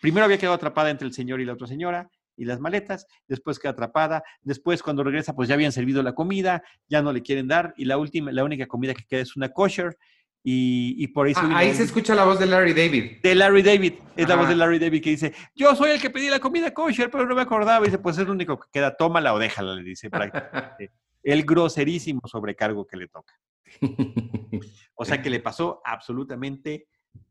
Primero 0.00 0.24
había 0.24 0.38
quedado 0.38 0.54
atrapada 0.54 0.90
entre 0.90 1.06
el 1.06 1.12
señor 1.12 1.40
y 1.40 1.44
la 1.44 1.52
otra 1.52 1.66
señora 1.66 2.10
y 2.36 2.46
las 2.46 2.58
maletas, 2.58 3.06
después 3.28 3.58
queda 3.58 3.72
atrapada, 3.72 4.22
después 4.40 4.82
cuando 4.82 5.04
regresa 5.04 5.34
pues 5.34 5.48
ya 5.48 5.54
habían 5.54 5.72
servido 5.72 6.02
la 6.02 6.14
comida, 6.14 6.62
ya 6.88 7.02
no 7.02 7.12
le 7.12 7.20
quieren 7.20 7.48
dar 7.48 7.74
y 7.76 7.84
la 7.84 7.98
última, 7.98 8.32
la 8.32 8.44
única 8.44 8.66
comida 8.66 8.94
que 8.94 9.04
queda 9.04 9.20
es 9.20 9.36
una 9.36 9.50
kosher 9.50 9.98
y, 10.42 11.06
por 11.08 11.28
eso... 11.28 11.40
Ah, 11.42 11.58
ahí 11.58 11.74
se 11.74 11.82
escucha 11.82 12.14
la 12.14 12.24
voz 12.24 12.38
de 12.38 12.46
Larry 12.46 12.72
David. 12.72 13.20
De 13.22 13.34
Larry 13.34 13.62
David, 13.62 13.94
es 14.16 14.28
la 14.28 14.36
voz 14.36 14.48
de 14.48 14.56
Larry 14.56 14.78
David 14.78 15.02
que 15.02 15.10
dice, 15.10 15.34
yo 15.54 15.76
soy 15.76 15.90
el 15.90 16.00
que 16.00 16.08
pedí 16.08 16.30
la 16.30 16.40
comida 16.40 16.72
kosher, 16.72 17.10
pero 17.10 17.26
no 17.26 17.34
me 17.34 17.42
acordaba. 17.42 17.84
Y 17.84 17.88
dice, 17.88 17.98
pues 17.98 18.16
es 18.16 18.26
lo 18.26 18.32
único 18.32 18.58
que 18.58 18.68
queda, 18.72 18.96
tómala 18.96 19.34
o 19.34 19.38
déjala, 19.38 19.74
le 19.74 19.82
dice 19.82 20.08
prácticamente. 20.10 20.92
el 21.22 21.44
groserísimo 21.44 22.22
sobrecargo 22.26 22.86
que 22.86 22.96
le 22.96 23.08
toca. 23.08 23.34
o 24.94 25.04
sea 25.04 25.20
que 25.20 25.30
le 25.30 25.40
pasó 25.40 25.82
absolutamente 25.84 26.88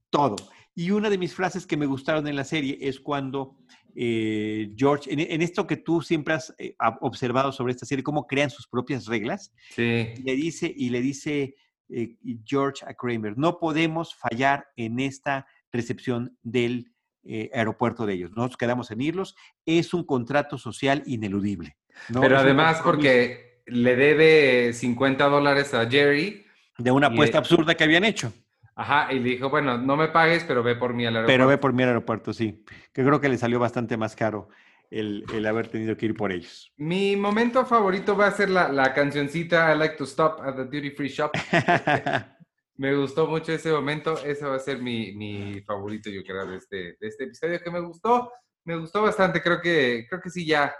todo. 0.10 0.36
Y 0.76 0.92
una 0.92 1.10
de 1.10 1.18
mis 1.18 1.34
frases 1.34 1.66
que 1.66 1.78
me 1.78 1.88
gustaron 1.88 2.28
en 2.28 2.36
la 2.36 2.44
serie 2.44 2.78
es 2.80 3.00
cuando 3.00 3.58
eh, 3.96 4.72
George, 4.78 5.12
en, 5.12 5.42
esto 5.42 5.66
que 5.66 5.78
tú 5.78 6.02
siempre 6.02 6.36
has 6.36 6.54
eh, 6.58 6.76
observado 7.02 7.52
sobre 7.52 7.74
esta 7.74 7.86
serie, 7.86 8.04
cómo 8.04 8.28
crean 8.28 8.50
sus 8.50 8.68
propias 8.68 9.08
reglas, 9.08 9.52
sí. 9.72 10.14
le 10.24 10.36
dice, 10.36 10.72
y 10.74 10.90
le 10.90 11.02
dice 11.02 11.56
eh, 11.90 12.16
George 12.46 12.86
a 12.88 12.94
Kramer, 12.94 13.38
no 13.38 13.60
podemos 13.60 14.16
fallar 14.16 14.68
en 14.76 15.00
esta 15.00 15.48
recepción 15.72 16.38
del 16.44 16.92
eh, 17.24 17.50
aeropuerto 17.54 18.06
de 18.06 18.14
ellos, 18.14 18.32
nos 18.32 18.58
quedamos 18.58 18.92
en 18.92 19.02
irlos, 19.02 19.36
es 19.66 19.94
un 19.94 20.04
contrato 20.04 20.58
social 20.58 21.04
ineludible. 21.06 21.78
Pero 22.14 22.38
además 22.38 22.82
porque 22.84 23.62
le 23.66 23.96
debe 23.96 24.74
50 24.74 25.26
dólares 25.26 25.74
a 25.74 25.90
Jerry. 25.90 26.46
De 26.78 26.92
una 26.92 27.08
apuesta 27.08 27.38
absurda 27.38 27.76
que 27.76 27.84
habían 27.84 28.06
hecho. 28.06 28.32
Ajá, 28.76 29.12
y 29.12 29.20
le 29.20 29.32
dijo, 29.32 29.50
bueno, 29.50 29.78
no 29.78 29.98
me 29.98 30.08
pagues, 30.08 30.46
pero 30.46 30.64
ve 30.64 30.76
por 30.76 30.94
mí 30.94 31.06
al 31.06 31.18
aeropuerto. 31.18 31.34
Pero 31.34 31.48
ve 31.48 31.58
por 31.58 31.74
mí 31.74 31.84
al 31.84 31.90
aeropuerto, 31.90 32.32
sí. 32.32 32.64
Que 32.94 33.04
creo 33.04 33.20
que 33.20 33.28
le 33.28 33.38
salió 33.38 33.60
bastante 33.60 33.98
más 33.98 34.16
caro 34.16 34.48
el, 34.90 35.46
haber 35.46 35.68
tenido 35.68 35.96
que 35.96 36.08
ir 36.08 36.16
por 36.16 36.32
ellos. 36.32 36.74
Mi 36.78 37.16
momento 37.16 37.66
favorito 37.66 38.16
va 38.16 38.28
a 38.28 38.32
ser 38.32 38.50
la, 38.50 38.70
la 38.70 38.94
cancioncita 38.94 39.74
I 39.74 39.78
like 39.78 39.96
to 39.98 40.06
stop 40.06 40.42
at 40.42 40.56
the 40.56 40.66
duty 40.66 40.92
free 40.92 41.10
shop. 41.10 41.32
me 42.78 42.96
gustó 42.96 43.28
mucho 43.28 43.52
ese 43.52 43.72
momento. 43.72 44.18
Ese 44.24 44.46
va 44.46 44.56
a 44.56 44.60
ser 44.60 44.82
mi, 44.82 45.12
mi 45.14 45.62
favorito, 45.62 46.10
yo 46.10 46.24
creo, 46.24 46.46
de 46.46 46.58
este, 46.58 46.78
de 47.00 47.08
este 47.08 47.26
episodio 47.26 47.60
que 47.62 47.72
me 47.72 47.82
gustó. 47.82 48.32
Me 48.66 48.78
gustó 48.78 49.02
bastante. 49.02 49.42
Creo 49.42 49.62
que, 49.62 50.06
creo 50.10 50.22
que 50.22 50.30
sí, 50.30 50.46
ya, 50.46 50.74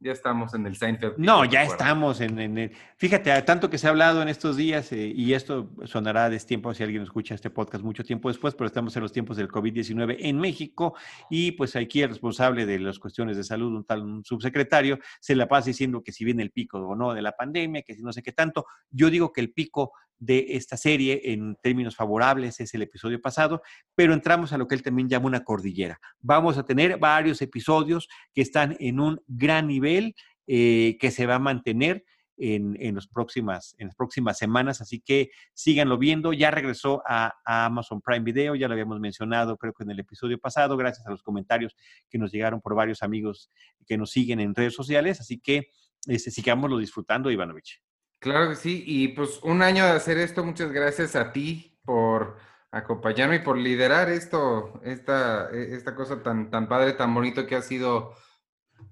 ya 0.00 0.12
estamos 0.12 0.54
en 0.54 0.66
el 0.66 0.76
Seinfeld. 0.76 1.18
No, 1.18 1.44
ya 1.44 1.62
estamos 1.62 2.22
en, 2.22 2.38
el... 2.38 2.72
Fíjate, 2.96 3.42
tanto 3.42 3.68
que 3.68 3.76
se 3.76 3.86
ha 3.86 3.90
hablado 3.90 4.22
en 4.22 4.28
estos 4.28 4.56
días, 4.56 4.90
eh, 4.92 5.12
y 5.14 5.34
esto 5.34 5.70
sonará 5.84 6.30
de 6.30 6.40
tiempo 6.40 6.72
si 6.72 6.82
alguien 6.82 7.02
escucha 7.02 7.34
este 7.34 7.50
podcast 7.50 7.84
mucho 7.84 8.02
tiempo 8.02 8.28
después, 8.28 8.54
pero 8.54 8.66
estamos 8.66 8.96
en 8.96 9.02
los 9.02 9.12
tiempos 9.12 9.36
del 9.36 9.48
COVID-19 9.48 10.16
en 10.20 10.38
México, 10.38 10.94
y 11.28 11.52
pues 11.52 11.76
aquí 11.76 12.00
el 12.00 12.08
responsable 12.08 12.64
de 12.64 12.78
las 12.78 12.98
cuestiones 12.98 13.36
de 13.36 13.44
salud, 13.44 13.76
un 13.76 13.84
tal 13.84 14.22
subsecretario, 14.24 14.98
se 15.20 15.36
la 15.36 15.46
pasa 15.46 15.66
diciendo 15.66 16.02
que 16.02 16.12
si 16.12 16.24
viene 16.24 16.42
el 16.42 16.50
pico 16.50 16.78
o 16.78 16.96
no 16.96 17.12
de 17.12 17.20
la 17.20 17.32
pandemia, 17.32 17.82
que 17.82 17.94
si 17.94 18.02
no 18.02 18.12
sé 18.12 18.22
qué 18.22 18.32
tanto. 18.32 18.64
Yo 18.90 19.10
digo 19.10 19.32
que 19.32 19.42
el 19.42 19.52
pico 19.52 19.92
de 20.20 20.44
esta 20.50 20.76
serie 20.76 21.20
en 21.32 21.56
términos 21.62 21.96
favorables 21.96 22.60
es 22.60 22.72
el 22.74 22.82
episodio 22.82 23.20
pasado, 23.20 23.62
pero 23.94 24.14
entramos 24.14 24.52
a 24.52 24.58
lo 24.58 24.68
que 24.68 24.74
él 24.76 24.82
también 24.82 25.08
llama 25.08 25.26
una 25.26 25.42
cordillera. 25.42 25.98
Vamos 26.20 26.58
a 26.58 26.64
tener 26.64 26.98
varios 26.98 27.42
episodios 27.42 28.08
que 28.34 28.42
están 28.42 28.76
en 28.78 29.00
un 29.00 29.20
gran 29.26 29.66
nivel 29.66 30.14
eh, 30.46 30.98
que 31.00 31.10
se 31.10 31.26
va 31.26 31.36
a 31.36 31.40
mantener 31.40 32.04
en, 32.36 32.76
en, 32.80 32.98
próximas, 33.12 33.74
en 33.78 33.88
las 33.88 33.96
próximas 33.96 34.38
semanas, 34.38 34.80
así 34.80 35.00
que 35.00 35.30
síganlo 35.54 35.98
viendo. 35.98 36.32
Ya 36.32 36.50
regresó 36.50 37.02
a, 37.06 37.34
Amazon 37.44 38.00
Prime 38.00 38.24
Video, 38.24 38.54
ya 38.54 38.68
lo 38.68 38.72
habíamos 38.72 39.00
mencionado 39.00 39.56
creo 39.56 39.72
que 39.72 39.84
en 39.84 39.90
el 39.90 40.00
episodio 40.00 40.38
pasado, 40.38 40.76
gracias 40.76 41.06
a 41.06 41.10
los 41.10 41.22
comentarios 41.22 41.76
que 42.08 42.18
nos 42.18 42.30
llegaron 42.30 42.60
por 42.60 42.74
varios 42.74 43.02
amigos 43.02 43.50
que 43.86 43.96
nos 43.96 44.10
siguen 44.10 44.40
en 44.40 44.54
redes 44.54 44.74
sociales, 44.74 45.20
así 45.20 45.38
que 45.38 45.70
este, 46.06 46.30
sigámoslo 46.30 46.78
disfrutando, 46.78 47.30
Ivanovich. 47.30 47.82
Claro 48.20 48.50
que 48.50 48.56
sí, 48.56 48.84
y 48.86 49.08
pues 49.08 49.40
un 49.42 49.62
año 49.62 49.84
de 49.84 49.92
hacer 49.92 50.18
esto, 50.18 50.44
muchas 50.44 50.70
gracias 50.72 51.16
a 51.16 51.32
ti 51.32 51.78
por 51.84 52.36
acompañarme 52.70 53.36
y 53.36 53.40
por 53.40 53.56
liderar 53.56 54.10
esto, 54.10 54.80
esta, 54.84 55.50
e, 55.50 55.74
esta 55.74 55.94
cosa 55.94 56.22
tan, 56.22 56.50
tan 56.50 56.68
padre, 56.68 56.92
tan 56.92 57.14
bonito 57.14 57.46
que 57.46 57.56
ha 57.56 57.62
sido 57.62 58.14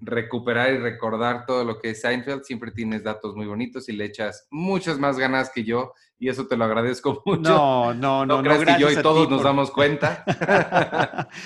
recuperar 0.01 0.73
y 0.73 0.77
recordar 0.77 1.45
todo 1.45 1.63
lo 1.63 1.79
que 1.79 1.91
es 1.91 2.01
Seinfeld. 2.01 2.43
Siempre 2.43 2.71
tienes 2.71 3.03
datos 3.03 3.35
muy 3.35 3.45
bonitos 3.45 3.89
y 3.89 3.93
le 3.93 4.05
echas 4.05 4.47
muchas 4.49 4.99
más 4.99 5.17
ganas 5.17 5.49
que 5.49 5.63
yo 5.63 5.93
y 6.17 6.29
eso 6.29 6.47
te 6.47 6.57
lo 6.57 6.65
agradezco 6.65 7.21
mucho. 7.25 7.41
No, 7.41 7.93
no, 7.93 8.25
no. 8.25 8.41
No 8.41 8.43
creas 8.43 8.77
que 8.77 8.81
yo 8.81 8.91
y 8.91 8.95
todos 9.01 9.29
nos 9.29 9.43
damos 9.43 9.71
cuenta. 9.71 10.25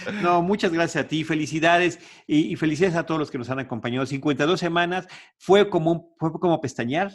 no, 0.22 0.42
muchas 0.42 0.72
gracias 0.72 1.06
a 1.06 1.08
ti. 1.08 1.24
Felicidades 1.24 2.00
y, 2.28 2.56
felicidades 2.56 2.96
a 2.96 3.06
todos 3.06 3.20
los 3.20 3.32
que 3.32 3.38
nos 3.38 3.50
han 3.50 3.60
acompañado. 3.60 4.06
52 4.06 4.60
semanas 4.60 5.08
fue 5.38 5.70
como, 5.70 6.16
fue 6.18 6.32
como 6.34 6.62
pestañear. 6.62 7.12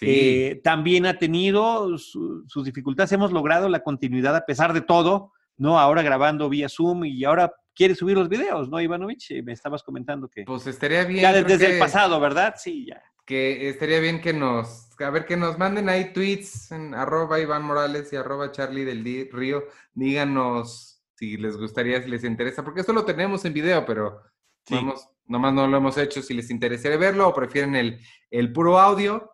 Eh, 0.00 0.60
también 0.62 1.06
ha 1.06 1.18
tenido 1.18 1.98
sus 1.98 2.64
dificultades. 2.64 3.12
Hemos 3.12 3.32
logrado 3.32 3.68
la 3.68 3.82
continuidad 3.82 4.36
a 4.36 4.46
pesar 4.46 4.72
de 4.72 4.80
todo, 4.80 5.32
¿no? 5.56 5.78
Ahora 5.78 6.02
grabando 6.02 6.48
vía 6.48 6.68
Zoom 6.68 7.04
y 7.04 7.24
ahora 7.24 7.52
quiere 7.74 7.94
subir 7.94 8.16
los 8.16 8.28
videos, 8.28 8.68
¿no, 8.68 8.80
Ivanovich? 8.80 9.30
Eh, 9.30 9.42
me 9.42 9.52
estabas 9.52 9.82
comentando 9.82 10.28
que... 10.28 10.44
Pues 10.44 10.66
estaría 10.66 11.04
bien. 11.04 11.22
Ya 11.22 11.32
desde, 11.32 11.74
el 11.74 11.78
pasado, 11.78 12.20
¿verdad? 12.20 12.54
Sí, 12.56 12.86
ya. 12.86 13.02
Que 13.24 13.68
estaría 13.68 14.00
bien 14.00 14.20
que 14.20 14.32
nos, 14.32 14.90
a 15.00 15.10
ver, 15.10 15.24
que 15.24 15.36
nos 15.36 15.56
manden 15.56 15.88
ahí 15.88 16.12
tweets 16.12 16.72
en 16.72 16.94
arroba 16.94 17.38
Iván 17.38 17.62
Morales 17.62 18.12
y 18.12 18.16
arroba 18.16 18.50
Charlie 18.50 18.84
del 18.84 19.04
Río. 19.32 19.64
Díganos 19.94 21.02
si 21.14 21.36
les 21.36 21.56
gustaría, 21.56 22.02
si 22.02 22.08
les 22.08 22.24
interesa, 22.24 22.64
porque 22.64 22.80
esto 22.80 22.92
lo 22.92 23.04
tenemos 23.04 23.44
en 23.44 23.52
video, 23.52 23.84
pero 23.84 24.20
vamos, 24.68 25.06
nomás 25.26 25.52
no 25.52 25.66
lo 25.66 25.76
hemos 25.76 25.96
hecho. 25.98 26.22
Si 26.22 26.34
les 26.34 26.50
interesaría 26.50 26.98
verlo 26.98 27.28
o 27.28 27.34
prefieren 27.34 27.76
el, 27.76 28.00
el 28.30 28.52
puro 28.52 28.80
audio, 28.80 29.29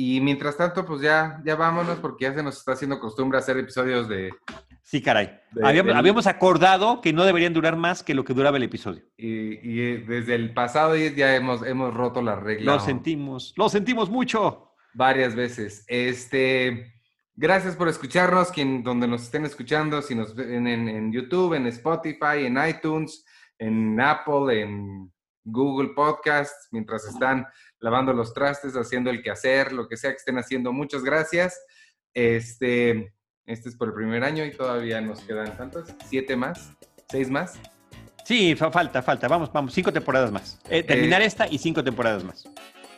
y 0.00 0.20
mientras 0.20 0.56
tanto, 0.56 0.86
pues 0.86 1.00
ya, 1.00 1.42
ya 1.44 1.56
vámonos 1.56 1.98
porque 1.98 2.26
ya 2.26 2.32
se 2.32 2.40
nos 2.40 2.58
está 2.58 2.70
haciendo 2.70 3.00
costumbre 3.00 3.36
hacer 3.36 3.58
episodios 3.58 4.08
de... 4.08 4.32
Sí, 4.80 5.02
caray. 5.02 5.40
habíamos, 5.60 6.28
acordado 6.28 7.00
que 7.00 7.12
no 7.12 7.24
deberían 7.24 7.52
durar 7.52 7.74
más 7.74 8.04
que 8.04 8.14
lo 8.14 8.22
que 8.24 8.32
duraba 8.32 8.58
el 8.58 8.62
episodio. 8.62 9.02
Y, 9.16 9.54
y 9.54 9.96
desde 10.06 10.36
el 10.36 10.54
pasado 10.54 10.94
ya 10.94 11.34
hemos, 11.34 11.66
hemos 11.66 11.92
roto 11.92 12.22
la 12.22 12.36
regla. 12.36 12.74
Lo 12.74 12.78
sentimos, 12.78 13.52
lo 13.56 13.68
sentimos 13.68 14.08
mucho. 14.08 14.70
Varias 14.94 15.34
veces. 15.34 15.84
Este, 15.88 16.94
gracias 17.34 17.74
por 17.74 17.88
escucharnos, 17.88 18.52
quien, 18.52 18.84
donde 18.84 19.08
nos 19.08 19.22
estén 19.22 19.46
escuchando, 19.46 20.00
si 20.00 20.14
nos 20.14 20.32
ven 20.36 20.68
en, 20.68 20.88
en 20.88 21.12
YouTube, 21.12 21.54
en 21.54 21.66
Spotify, 21.66 22.44
en 22.44 22.56
iTunes, 22.68 23.24
en 23.58 24.00
Apple, 24.00 24.60
en 24.60 25.12
Google 25.50 25.90
Podcasts, 25.94 26.68
mientras 26.70 27.04
están 27.06 27.46
lavando 27.80 28.12
los 28.12 28.34
trastes, 28.34 28.74
haciendo 28.74 29.10
el 29.10 29.22
quehacer, 29.22 29.72
lo 29.72 29.88
que 29.88 29.96
sea 29.96 30.10
que 30.10 30.16
estén 30.16 30.38
haciendo. 30.38 30.72
Muchas 30.72 31.02
gracias. 31.02 31.60
Este, 32.14 33.12
este 33.46 33.68
es 33.68 33.76
por 33.76 33.88
el 33.88 33.94
primer 33.94 34.24
año 34.24 34.44
y 34.44 34.50
todavía 34.50 35.00
nos 35.00 35.20
quedan 35.20 35.56
tantos, 35.56 35.88
siete 36.08 36.36
más, 36.36 36.72
seis 37.10 37.30
más. 37.30 37.58
Sí, 38.24 38.54
falta, 38.54 39.02
falta. 39.02 39.26
Vamos, 39.26 39.50
vamos, 39.52 39.72
cinco 39.72 39.92
temporadas 39.92 40.30
más. 40.30 40.58
Eh, 40.68 40.82
terminar 40.82 41.22
eh, 41.22 41.26
esta 41.26 41.48
y 41.48 41.56
cinco 41.58 41.82
temporadas 41.82 42.24
más. 42.24 42.46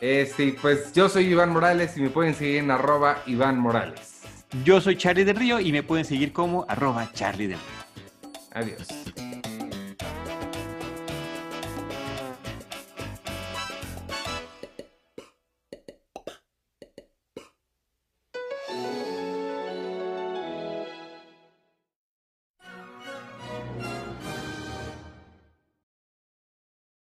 Este, 0.01 0.57
pues 0.61 0.91
yo 0.93 1.07
soy 1.07 1.27
Iván 1.27 1.51
Morales 1.51 1.95
y 1.95 2.01
me 2.01 2.09
pueden 2.09 2.33
seguir 2.33 2.57
en 2.57 2.71
arroba 2.71 3.21
Iván 3.27 3.57
Morales. 3.57 4.23
Yo 4.65 4.81
soy 4.81 4.97
Charlie 4.97 5.23
del 5.23 5.37
Río 5.37 5.59
y 5.59 5.71
me 5.71 5.83
pueden 5.83 6.03
seguir 6.03 6.33
como 6.33 6.65
arroba 6.67 7.09
Charlie 7.13 7.47
del 7.47 7.59
Río. 7.59 8.11
Adiós. 8.51 8.87